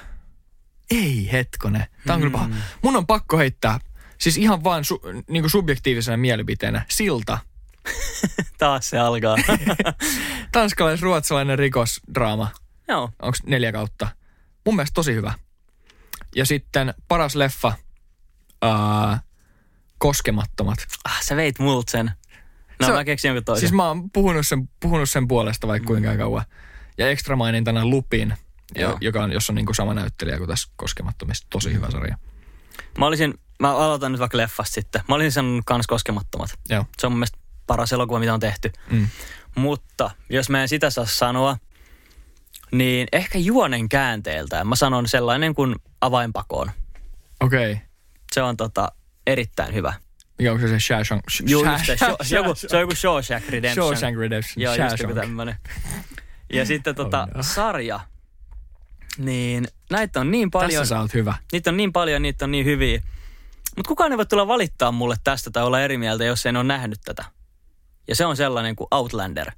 [0.90, 1.88] Ei hetkone.
[2.07, 2.48] Tää on kyllä paha.
[2.83, 3.81] Mun on pakko heittää,
[4.18, 7.38] siis ihan vaan su, niinku subjektiivisena mielipiteenä, Silta.
[8.59, 9.37] Taas se alkaa.
[10.52, 12.48] Tanskalais-ruotsalainen rikosdraama.
[12.88, 13.11] Joo.
[13.22, 14.09] Onko neljä kautta?
[14.66, 15.35] Mun mielestä tosi hyvä.
[16.37, 17.72] Ja sitten paras leffa,
[18.62, 19.20] ää,
[19.99, 20.79] Koskemattomat.
[21.05, 22.11] Ah, sä veit multa sen.
[22.81, 23.61] No Se- mä keksin jonkun toisen.
[23.61, 26.44] Siis mä oon puhunut sen, puhunut sen puolesta vaikka kuinka kauan.
[26.99, 28.35] Ja ekstra mainintana Lupin,
[28.75, 28.90] Joo.
[28.90, 31.46] jo, joka on, jossa on niinku sama näyttelijä kuin tässä Koskemattomissa.
[31.51, 32.18] Tosi hyvä sarja.
[32.99, 35.03] Mä olisin, mä aloitan nyt vaikka leffasta sitten.
[35.09, 36.51] Mä olisin sanonut kans koskemattomat.
[36.68, 36.85] Joo.
[36.99, 38.72] Se on mun mielestä paras elokuva, mitä on tehty.
[38.90, 39.09] Mm.
[39.55, 41.57] Mutta jos mä en sitä saa sanoa,
[42.72, 46.70] niin ehkä juonen käänteeltään mä sanon sellainen kuin avainpakoon.
[47.40, 47.72] Okei.
[47.72, 47.85] Okay.
[48.33, 48.92] Se on tota,
[49.26, 49.94] erittäin hyvä.
[50.38, 51.24] Mikä onko se se Shawshank?
[51.46, 53.87] Juu, just se, Shaw- joku, se on joku Shawshank Redemption.
[53.87, 54.62] Shawshank Redemption.
[54.62, 55.57] Joo, just joku tämmönen.
[56.52, 57.42] Ja sitten tota, Oh no.
[57.42, 58.00] sarja.
[59.18, 60.81] Niin näitä on niin paljon.
[60.81, 61.35] Tässä sä oot hyvä.
[61.52, 63.02] Niitä on niin paljon, niitä on niin hyviä.
[63.76, 66.64] Mutta kukaan ei voi tulla valittaa mulle tästä tai olla eri mieltä, jos en ole
[66.64, 67.24] nähnyt tätä.
[68.09, 69.50] Ja se on sellainen kuin Outlander.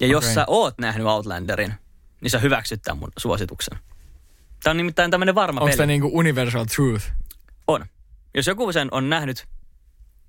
[0.00, 0.34] Ja jos Okei.
[0.34, 1.74] sä oot nähnyt Outlanderin,
[2.20, 3.78] niin sä hyväksyt tämän mun suosituksen.
[4.62, 5.76] Tämä on nimittäin tämmöinen varma Onko peli.
[5.76, 7.04] tämä niinku universal truth?
[7.66, 7.86] On.
[8.34, 9.46] Jos joku sen on nähnyt,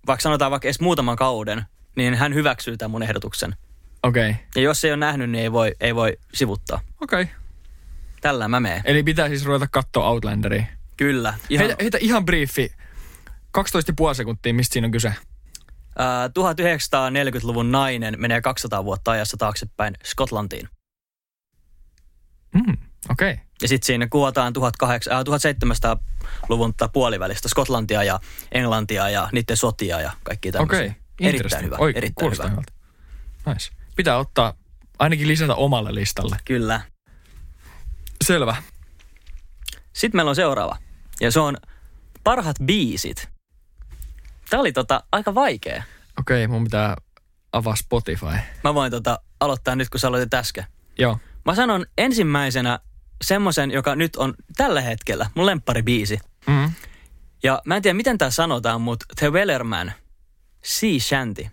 [0.08, 1.64] vaikka sanotaan vaikka edes muutaman kauden,
[1.96, 3.56] niin hän hyväksyy tämän mun ehdotuksen.
[4.04, 4.30] Okei.
[4.30, 4.44] Okay.
[4.56, 6.80] Ja jos ei ole nähnyt, niin ei voi, ei voi sivuttaa.
[7.02, 7.24] Okei.
[7.24, 7.36] Okay.
[8.22, 8.82] Tällä mä meen.
[8.86, 10.64] Eli pitää siis ruveta katsoa Outlanderia.
[10.98, 11.34] Kyllä.
[11.50, 12.72] Ihan, Heitä, heitä ihan briefi.
[13.58, 15.14] 12,5 sekuntia, mistä siinä on kyse?
[15.98, 20.70] ää, 1940-luvun nainen menee 200 vuotta ajassa taaksepäin Skotlantiin.
[23.10, 23.32] Okei.
[23.32, 23.46] Okay.
[23.62, 28.20] Ja sitten siinä kuvataan 1800, ää, 1700-luvun tai puolivälistä Skotlantia ja
[28.52, 30.80] Englantia ja niiden sotia ja kaikki tämmöisiä.
[30.80, 30.88] Okei.
[30.88, 31.30] Okay.
[31.30, 31.76] Erittäin hyvä.
[31.80, 32.50] Oi, erittäin hyvä.
[32.50, 32.72] hyvältä.
[33.46, 33.72] Nice.
[33.96, 34.54] Pitää ottaa,
[35.00, 36.38] ainakin lisätä omalle listalle.
[36.46, 36.82] Kyllä.
[38.24, 38.56] Selvä.
[39.94, 40.78] Sitten meillä on seuraava.
[41.22, 41.58] Ja se on
[42.24, 43.30] parhaat biisit.
[44.50, 45.84] Tämä oli tota, aika vaikea.
[46.20, 46.96] Okei, okay, mun pitää
[47.52, 48.38] avaa Spotify.
[48.64, 50.66] Mä voin tota, aloittaa nyt, kun sä aloitit äsken.
[50.98, 51.18] Joo.
[51.46, 52.80] Mä sanon ensimmäisenä
[53.22, 56.20] semmoisen, joka nyt on tällä hetkellä mun lempparibiisi.
[56.48, 56.72] Mm.
[57.44, 59.94] Ja mä en tiedä, miten tämä sanotaan, mutta The Wellerman,
[60.64, 61.48] Sea Shanty.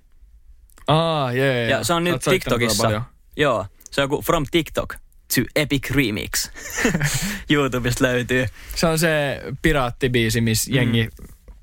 [0.88, 1.70] Aa, jee, jee.
[1.70, 3.02] Ja se on nyt TikTokissa.
[3.36, 4.94] Joo, se on kuin From TikTok
[5.34, 6.50] to Epic Remix.
[7.50, 8.46] YouTubesta löytyy.
[8.76, 10.76] Se on se piraattibiisi, missä mm.
[10.76, 11.08] jengi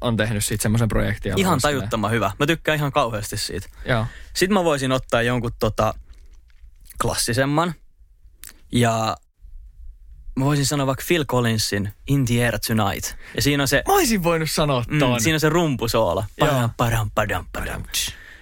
[0.01, 1.33] on tehnyt siitä semmoisen projektin.
[1.37, 1.67] Ihan alussa.
[1.67, 2.31] tajuttoman hyvä.
[2.39, 3.69] Mä tykkään ihan kauheasti siitä.
[3.85, 4.05] Joo.
[4.33, 5.93] Sitten mä voisin ottaa jonkun tota
[7.01, 7.73] klassisemman.
[8.71, 9.17] Ja
[10.35, 13.15] mä voisin sanoa vaikka Phil Collinsin In the Air Tonight.
[13.35, 15.21] Ja siinä on se, Mä olisin voinut sanoa mm, ton.
[15.21, 16.25] siinä on se rumpusoolo.
[16.39, 17.83] Padam, padam, padam, padam.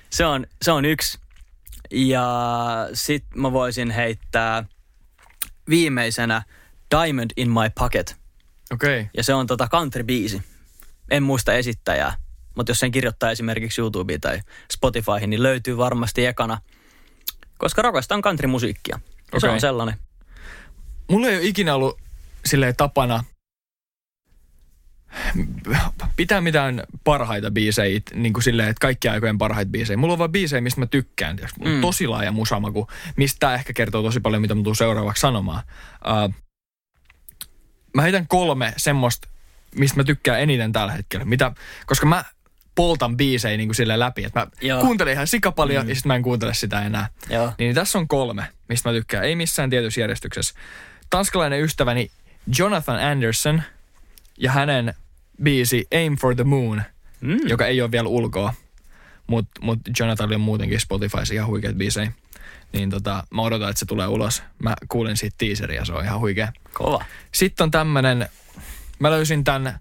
[0.10, 1.19] Se on, se on yksi.
[1.91, 2.28] Ja
[2.93, 4.63] sit mä voisin heittää
[5.69, 6.43] viimeisenä
[6.91, 8.15] Diamond in my pocket.
[8.71, 8.99] Okei.
[8.99, 9.12] Okay.
[9.17, 10.41] Ja se on tota country-biisi.
[11.12, 12.13] En muista esittäjää,
[12.56, 14.39] mutta jos sen kirjoittaa esimerkiksi YouTubeen tai
[14.73, 16.58] Spotifyhin, niin löytyy varmasti ekana.
[17.58, 18.99] Koska rakastan country-musiikkia.
[19.28, 19.39] Okay.
[19.39, 19.95] se on sellainen.
[21.10, 22.00] Mulla ei ole ikinä ollut
[22.45, 23.24] silleen tapana
[26.15, 29.98] pitää mitään parhaita biisejä, niin kuin silleen, että kaikki aikojen parhaita biisejä.
[29.98, 31.36] Mulla on vaan biisejä, mistä mä tykkään.
[31.36, 31.54] Tiiäks.
[31.58, 31.82] Mulla on Mm.
[31.82, 35.63] tosi laaja musamaku, mistä ehkä kertoo tosi paljon, mitä mä tuun seuraavaksi sanomaan.
[36.28, 36.34] Uh,
[37.93, 39.28] mä heitän kolme semmoista,
[39.76, 41.26] mistä mä tykkään eniten tällä hetkellä.
[41.26, 41.52] Mitä,
[41.86, 42.24] koska mä
[42.76, 44.82] poltan biisejä niin kuin silleen läpi, että mä Joo.
[44.82, 45.89] kuuntelen ihan sikapaljon mm.
[45.89, 47.10] ja sitten mä en kuuntele sitä enää.
[47.30, 47.54] Joo.
[47.58, 49.24] Niin tässä on kolme, mistä mä tykkään.
[49.24, 50.54] Ei missään tietyssä järjestyksessä.
[51.10, 52.12] Tanskalainen ystäväni
[52.58, 53.62] Jonathan Anderson
[54.38, 54.93] ja hänen
[55.43, 56.82] biisi Aim for the Moon,
[57.22, 57.38] Mm.
[57.48, 58.54] joka ei ole vielä ulkoa.
[59.28, 62.12] Mutta mut Jonathanilla on muutenkin Spotifyssa ihan huikeat biisejä.
[62.74, 64.43] Niin tota, mä odotan, että se tulee ulos.
[64.63, 66.52] Mä kuulin siitä teaseria, se on ihan huikea.
[66.74, 67.06] Kova.
[67.32, 68.30] Sitten on tämmönen,
[69.00, 69.78] mä löysin tän äh,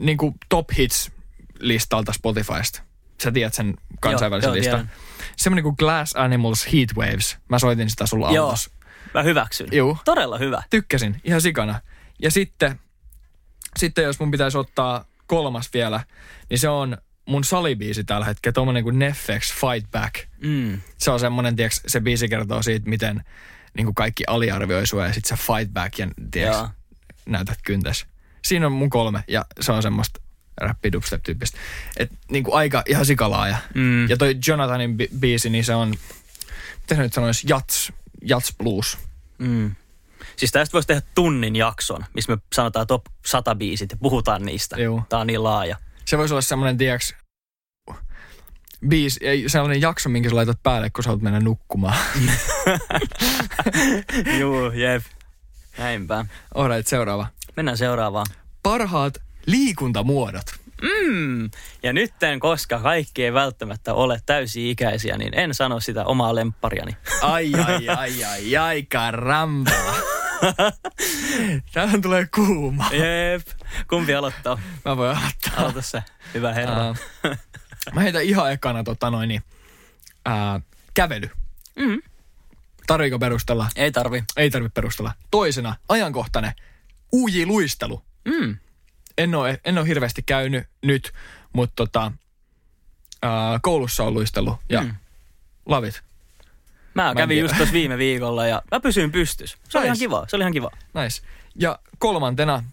[0.00, 1.10] niinku top hits
[1.58, 2.82] listalta Spotifysta.
[3.22, 4.90] Sä tiedät sen kansainvälisen Joo, joo, listan.
[5.36, 7.36] Semmoinen kuin Glass Animals Heat Waves.
[7.48, 8.70] Mä soitin sitä sulla autossa.
[9.14, 9.68] Mä hyväksyn.
[9.72, 9.98] Juu.
[10.04, 10.62] Todella hyvä.
[10.70, 11.80] Tykkäsin, ihan sikana.
[12.22, 12.80] Ja sitten,
[13.76, 16.00] sitten jos mun pitäisi ottaa kolmas vielä,
[16.50, 20.14] niin se on mun salibiisi tällä hetkellä, tommonen kuin Neffex Fight Back.
[20.42, 20.80] Mm.
[20.98, 23.24] Se on semmonen, tiiäks, se biisi kertoo siitä, miten
[23.74, 26.68] niin kuin kaikki aliarvioi sua ja sit sä fight back ja tiiäks, Joo.
[27.26, 28.06] näytät kyntäs.
[28.44, 30.20] Siinä on mun kolme ja se on semmoista
[30.60, 31.58] räppi dubstep tyyppistä.
[31.96, 33.56] Et niin kuin aika ihan sikalaaja.
[33.74, 34.08] Mm.
[34.08, 35.88] Ja toi Jonathanin bi- biisi, niin se on,
[36.80, 37.92] mitä se nyt sanoisi, jats,
[38.22, 38.98] jats blues.
[39.38, 39.74] Mm.
[40.36, 44.76] Siis tästä voisi tehdä tunnin jakson, missä me sanotaan top 100 biisit ja puhutaan niistä.
[44.80, 45.02] Juu.
[45.08, 45.76] Tää on niin laaja.
[46.04, 47.14] Se voisi olla semmoinen, tiiäks,
[48.88, 51.98] biisi, ei, sellainen jakso, minkä sä laitat päälle, kun sä haluat mennä nukkumaan.
[54.40, 55.02] Juu, jep.
[55.78, 56.24] Näinpä.
[56.54, 57.26] Alright, seuraava.
[57.56, 58.26] Mennään seuraavaan.
[58.62, 60.46] Parhaat liikuntamuodot.
[60.82, 61.50] Mm.
[61.82, 66.96] Ja nytten, koska kaikki ei välttämättä ole täysi-ikäisiä, niin en sano sitä omaa lemppariani.
[67.22, 69.70] Ai, ai, ai, ai, ai, karamba.
[71.72, 72.90] Tähän tulee kuuma.
[72.92, 73.46] Jep.
[73.88, 74.60] Kumpi aloittaa?
[74.84, 75.52] Mä voin aloittaa.
[75.56, 76.02] Aloita se.
[76.34, 76.74] Hyvä herra.
[76.74, 76.94] Ää,
[77.94, 79.42] mä heitän ihan ekana tota noin, niin,
[80.26, 80.60] ää,
[80.94, 81.30] kävely.
[81.76, 82.02] Mm.
[82.86, 83.68] Tarviiko perustella?
[83.76, 84.24] Ei tarvi.
[84.36, 85.12] Ei tarvi perustella.
[85.30, 86.52] Toisena, ajankohtainen,
[87.12, 88.02] ujiluistelu.
[88.24, 88.56] Mm.
[89.18, 91.12] En ole, en ole hirveästi käynyt nyt,
[91.52, 92.12] mutta tota,
[93.22, 94.94] ää, koulussa on luistellut ja Mm.
[95.66, 96.02] lavit.
[96.94, 99.56] Mä en kävin just tuossa viime viikolla ja mä pysyin pystys.
[99.68, 100.04] Se oli ihan Nice.
[100.04, 100.24] kiva.
[100.28, 100.70] Se oli ihan kiva.
[100.94, 101.22] Nice.
[101.54, 102.64] Ja kolmantena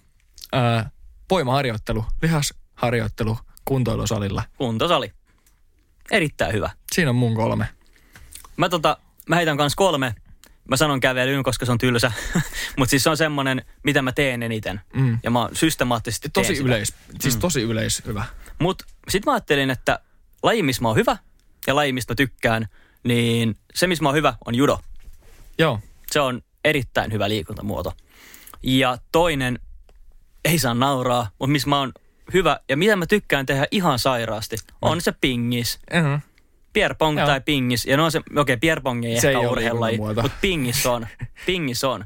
[0.53, 0.89] ää,
[1.29, 4.43] voimaharjoittelu, lihasharjoittelu kuntoilusalilla.
[4.57, 5.11] Kuntosali.
[6.11, 6.69] Erittäin hyvä.
[6.91, 7.67] Siinä on mun kolme.
[8.57, 8.97] Mä, tota,
[9.29, 10.15] mä heitän kans kolme.
[10.69, 12.11] Mä sanon kävelyyn, koska se on tylsä.
[12.77, 14.81] Mutta siis se on semmonen, mitä mä teen eniten.
[14.93, 15.19] Mm.
[15.23, 16.67] Ja mä systemaattisesti Tosi teen sitä.
[16.67, 17.41] yleis, siis Mm.
[17.41, 18.25] tosi yleis hyvä.
[18.59, 19.99] Mut sit mä ajattelin, että
[20.43, 21.17] laji, missä mä oon hyvä
[21.67, 22.67] ja laji, mistä mä tykkään,
[23.03, 24.79] niin se, missä mä oon hyvä, on judo.
[25.57, 25.79] Joo,
[26.11, 27.93] Se on erittäin hyvä liikuntamuoto.
[28.63, 29.59] Ja toinen,
[30.45, 31.91] ei saa nauraa, mutta missä mä oon
[32.33, 35.79] hyvä ja mitä mä tykkään tehdä ihan sairaasti, on se pingis.
[35.93, 36.19] uh-huh.
[36.75, 37.27] Pierre Pong Joo.
[37.27, 37.85] tai pingis.
[37.85, 40.85] Ja no se, okei, okay, Pierre Pong ei Se ehkä ei ole urheilulaji, mutta pingis
[40.85, 41.07] on.
[41.45, 42.05] Pingis on.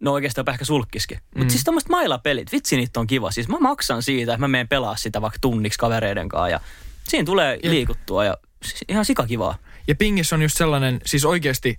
[0.00, 1.18] No oikeastaan ehkä sulkkiskin.
[1.24, 1.48] Mutta Mm.
[1.50, 3.30] siis tommoset mailapelit, vitsi niitä on kiva.
[3.30, 6.48] Siis mä maksan siitä, että mä menen pelaa sitä vaikka tunniksi kavereiden kanssa.
[6.48, 6.60] Ja
[7.08, 7.72] siinä tulee Jep.
[7.72, 9.58] liikuttua ja siis ihan sikakivaa.
[9.88, 11.78] Ja pingis on just sellainen, siis oikeasti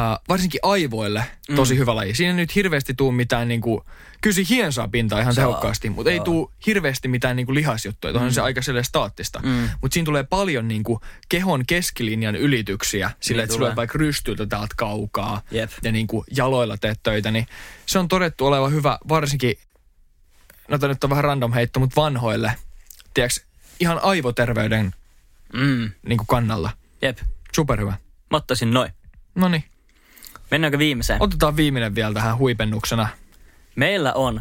[0.00, 1.24] äh, varsinkin aivoille
[1.56, 2.14] tosi hyvä laji.
[2.14, 3.84] Siinä ei nyt hirveästi tuu mitään niinku,
[4.20, 5.44] kyllä se hiensaa pintaa ihan Saa.
[5.44, 6.24] tehokkaasti, mutta ei Joo.
[6.24, 8.12] tuu hirveästi mitään niinku lihasjuttuja.
[8.12, 9.40] Tuohon se aika silleen staattista.
[9.44, 9.68] Mm.
[9.82, 13.66] Mutta siinä tulee paljon niinku kehon keskilinjan ylityksiä, sillä Niin että tulee.
[13.68, 15.70] sulla vaikka rystyltä täältä kaukaa Jep.
[15.82, 17.46] ja niinku jaloilla teet töitä, niin
[17.86, 19.54] se on todettu oleva hyvä varsinkin,
[20.68, 22.52] no tää nyt on vähän random heitto, mutta vanhoille,
[23.14, 23.40] tiedätkö,
[23.80, 24.94] ihan aivoterveyden
[25.54, 25.90] Mm.
[26.06, 26.70] niinku kannalla.
[27.02, 27.18] Jep.
[27.54, 27.90] Superhyvä.
[28.30, 28.92] Mä ottaisin noin.
[29.34, 29.64] No niin.
[30.50, 31.22] Mennäänkö viimeiseen?
[31.22, 33.08] Otetaan viimeinen vielä tähän huipennuksena.
[33.76, 34.40] Meillä on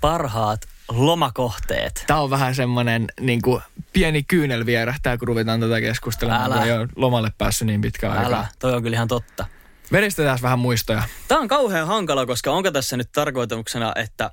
[0.00, 2.04] parhaat lomakohteet.
[2.06, 6.54] Tämä on vähän semmoinen niin kuin, pieni kyynel vierähtää, kun ruvetaan tätä keskustelemaan, Älä.
[6.54, 8.46] kun ei ole lomalle päässyt niin pitkään Älä, aikaa.
[8.58, 9.46] toi on kyllä ihan totta.
[9.92, 11.02] Veristetään vähän muistoja.
[11.28, 14.30] Tämä on kauhean hankala, koska onko tässä nyt tarkoituksena, että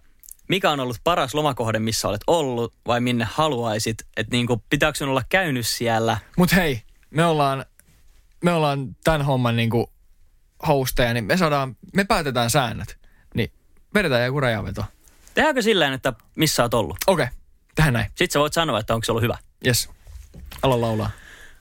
[0.48, 3.98] mikä on ollut paras lomakohde, missä olet ollut, vai minne haluaisit?
[4.18, 6.18] Että niinku, pitääkö sinun olla käynyt siellä?
[6.38, 7.66] Mutta hei, me ollaan,
[8.44, 9.88] me ollaan tämän homman niin kuin
[10.68, 12.98] hosteja, niin me saadaan me päätetään säännöt,
[13.34, 13.52] niin
[13.94, 14.86] vedetään joku rajaveto.
[15.34, 16.98] Tehdäänkö silleen, että missä oot ollut?
[17.08, 17.36] Okei, okay,
[17.76, 18.06] tähän näin.
[18.08, 19.38] Sitten sä voit sanoa, että onko se ollut hyvä.
[19.66, 19.90] Yes.
[20.64, 21.12] Alo laulaa.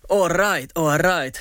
[0.09, 1.41] All right, all right.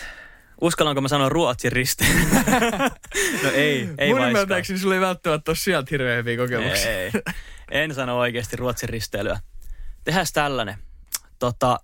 [0.62, 2.12] Uskallanko mä sanoa Ruotsin risteen?
[3.43, 4.28] no ei, ei Mun vaiskaan.
[4.28, 6.91] ymmärtääkseni sulla ei välttämättä ole sieltä hirveän hyviä kokemuksia.
[6.91, 7.12] Ei,
[7.72, 9.39] en sano oikeasti Ruotsin risteilyä.
[10.04, 10.78] Tehdään tällainen.
[11.39, 11.80] Tota,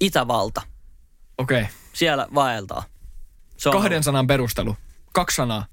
[0.00, 0.62] Itävalta.
[1.38, 1.60] Okei.
[1.60, 1.72] Okay.
[1.92, 2.84] Siellä vaeltaa.
[3.60, 4.76] Se on Kahden sanan perustelu.
[5.12, 5.66] Kaksi sanaa.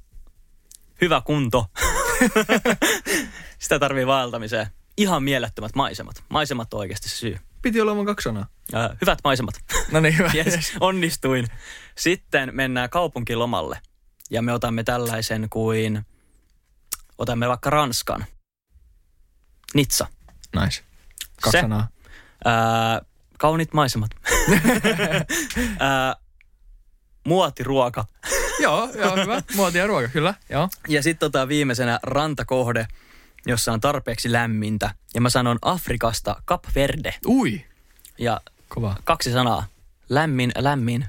[1.02, 1.66] hyvä kunto.
[3.60, 4.68] Sitä tarvii vaeltamiseen.
[4.98, 6.24] Ihan mielettömät maisemat.
[6.30, 7.40] Maisemat on oikeasti syy.
[7.62, 8.46] Piti olla vain kaksi sanaa.
[8.74, 9.56] Ää, hyvät maisemat.
[9.92, 10.32] No niin, hyvä.
[10.36, 11.48] yes, onnistuin.
[11.98, 13.82] Sitten mennään kaupunkilomalle.
[14.30, 16.06] Ja me otamme tällaisen kuin,
[17.18, 18.26] otamme vaikka Ranskan.
[19.74, 20.08] Nitsa.
[20.62, 20.84] Nice.
[21.42, 21.88] Kaksi Se- sanaa.
[22.46, 23.02] Ää,
[23.38, 24.12] kaunit maisemat.
[25.80, 26.16] Ää,
[27.28, 28.06] muotiruoka.
[28.64, 29.42] joo, joo, hyvä.
[29.56, 30.34] Muotia ja ruoka, kyllä.
[30.50, 30.70] Joo.
[30.88, 32.88] Ja sitten tota viimeisenä rantakohde,
[33.46, 34.92] jossa on tarpeeksi lämmintä.
[35.14, 37.14] Ja mä sanon Afrikasta Cap Verde.
[37.26, 37.66] Ui,
[38.18, 38.96] Ja kova.
[39.04, 39.66] kaksi sanaa.
[40.10, 41.06] Lämmin, lämmin.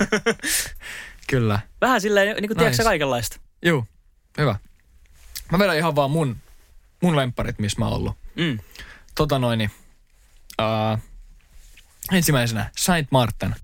[1.30, 1.58] Kyllä.
[1.80, 2.82] Vähän silleen, niin kuin Nice.
[2.82, 3.40] kaikenlaista.
[3.64, 3.84] Juu,
[4.38, 4.56] hyvä.
[5.52, 6.36] Mä vedän ihan vaan mun,
[7.02, 8.16] mun lempparit, missä mä oon ollut.
[8.34, 8.58] Mm.
[9.14, 9.70] Tota noin,
[10.62, 10.98] uh,
[12.12, 13.54] ensimmäisenä Saint Martin.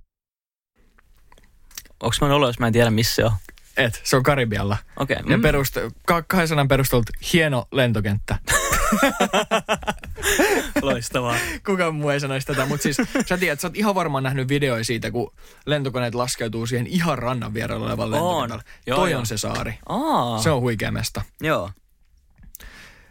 [2.03, 3.33] Onks mä ollut, jos mä en tiedä missä se on?
[3.77, 4.77] Et, se on Karibialla.
[4.97, 5.17] Okei.
[5.29, 5.43] Ja mm.
[5.43, 8.39] perust, ka- kahden sanan perustelut hieno lentokenttä.
[10.83, 11.37] Loistavaa.
[11.67, 12.97] Kukaan muu ei sanoisi tätä, mutta siis
[13.29, 15.33] sä tiedät, sä oot ihan varmaan nähnyt videoja siitä, kun
[15.67, 18.13] lentokoneet laskeutuu siihen ihan rannan vierellä olevan On.
[18.13, 18.63] lentokentällä.
[18.87, 19.21] Joo, Toi joo.
[19.21, 19.79] on se saari.
[19.89, 21.23] Aa, Se on huikea mesta.
[21.41, 21.71] Joo.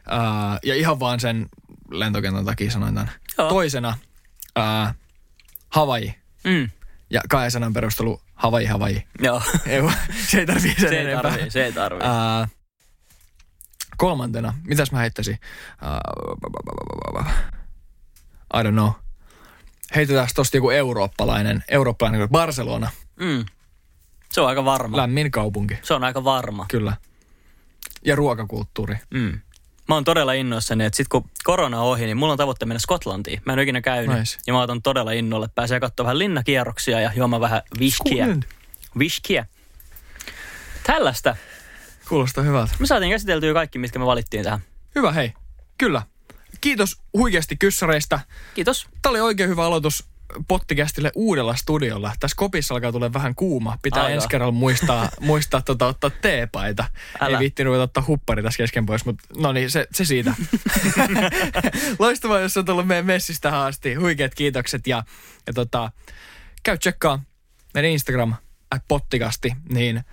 [0.08, 1.49] Uh, ja ihan vaan sen
[1.91, 3.12] lentokentän takia sanoin tämän.
[3.38, 3.49] Joo.
[3.49, 3.97] Toisena
[4.60, 4.93] uh,
[5.69, 6.15] Hawaii.
[6.43, 6.69] Mm.
[7.12, 9.04] Ja kahden sanan perustelu Hawaii, Hawaii.
[9.19, 9.41] Joo.
[9.67, 9.82] Ei,
[10.28, 11.32] se ei tarvii sen se ei enempää.
[11.32, 12.08] tarvii, se ei tarvii.
[12.08, 12.47] Uh,
[13.97, 15.39] kolmantena, mitäs mä heittäisin?
[15.82, 17.26] Uh,
[18.60, 18.89] I don't know.
[19.95, 22.91] Heitetään tosta joku eurooppalainen, eurooppalainen Barcelona.
[23.19, 23.45] Mm.
[24.32, 24.97] Se on aika varma.
[24.97, 26.65] Lämmin kaupunki, Se on aika varma.
[26.69, 26.97] kyllä.
[28.06, 28.95] Ja ruokakulttuuri.
[29.13, 29.39] Mm.
[29.91, 32.80] Mä oon todella innoissani, että sit kun korona on ohi, niin mulla on tavoitteena mennä
[32.80, 33.41] Skotlantiin.
[33.45, 34.19] Mä en ikinä käynyt.
[34.19, 34.38] Nice.
[34.47, 35.49] Ja mä otan todella innolle.
[35.56, 37.62] Pääsee katsoa vähän linnakierroksia ja juomaan vähän.
[37.89, 38.43] Scotland.
[38.97, 39.45] Whiskyä.
[40.84, 41.36] Tällaista.
[42.10, 42.73] Kuulostaa hyvältä.
[42.80, 44.60] Me saatiin käsiteltyä kaikki, mitkä me valittiin tähän.
[44.95, 45.34] Hyvä, hei.
[45.77, 46.01] Kyllä.
[46.62, 48.19] Kiitos huikeasti kyssäreistä.
[48.54, 48.88] Kiitos.
[49.01, 50.06] Tämä oli oikein hyvä aloitus
[50.47, 52.13] pottikästille uudella studiolla.
[52.19, 53.77] Tässä kopissa alkaa tulla vähän kuuma.
[53.81, 54.15] Pitää Alkaa.
[54.15, 56.85] ensi kerralla muistaa, muistaa tota, ottaa teepaita.
[57.19, 57.37] Älä.
[57.37, 60.33] Ei viitti ruveta ottaa huppari tässä kesken pois, mutta no niin, se, se siitä.
[61.99, 63.93] Loistavaa, jos on tullut meidän messistä tähän asti.
[63.93, 65.03] Huikeat kiitokset ja,
[65.47, 65.91] ja tota,
[66.63, 67.23] käy tsekkaa
[67.73, 68.35] meidän Instagram
[68.71, 70.03] at pottikasti, niin,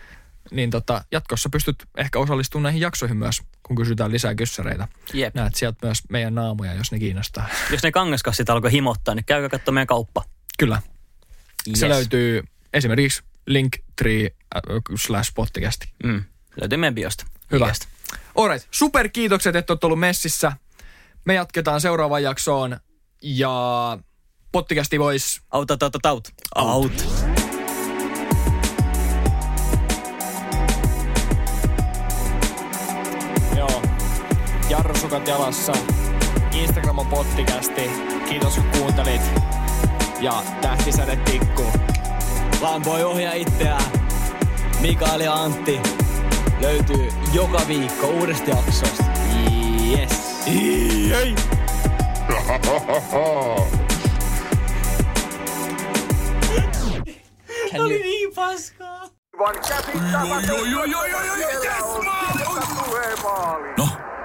[0.50, 4.88] niin tota, jatkossa pystyt ehkä osallistumaan näihin jaksoihin myös, kun kysytään lisää kyssäreitä.
[5.12, 5.34] Jep.
[5.34, 7.48] Näet sieltä myös meidän naamoja, jos ne kiinnostaa.
[7.70, 10.24] Jos ne kangaskassit alkoi himottaa, niin käykää katsomaan meidän kauppa.
[10.58, 10.82] Kyllä.
[11.68, 11.80] Yes.
[11.80, 14.62] Se löytyy esimerkiksi linktree äh,
[14.98, 15.88] slash pottikästi.
[16.04, 16.24] Mm.
[16.60, 17.26] Löytyy meidän biosta.
[17.52, 17.66] Hyvä.
[17.66, 17.86] Igestä.
[18.34, 20.52] Alright, super kiitokset, että olet ollut messissä.
[21.24, 22.80] Me jatketaan seuraavaan jaksoon
[23.22, 23.98] ja
[24.52, 26.28] pottikästi vois Out, out, out, out.
[26.56, 26.92] Out.
[26.98, 27.27] Joo.
[34.68, 35.72] Jarrusukat jalassa.
[36.52, 37.90] Instagram on pottikästi.
[38.28, 39.22] Kiitos kun kuuntelit.
[40.20, 41.72] Ja tähtisäde tikkuu.
[42.60, 43.82] Lampoi ohjaa itseään.
[44.80, 45.80] Mikael ja Antti
[46.60, 49.04] löytyy joka viikko uudesta jaksosta.
[49.90, 50.46] Yes.
[50.46, 51.34] Ei.
[57.78, 59.08] Oli niin paskaa.
[63.78, 63.88] No,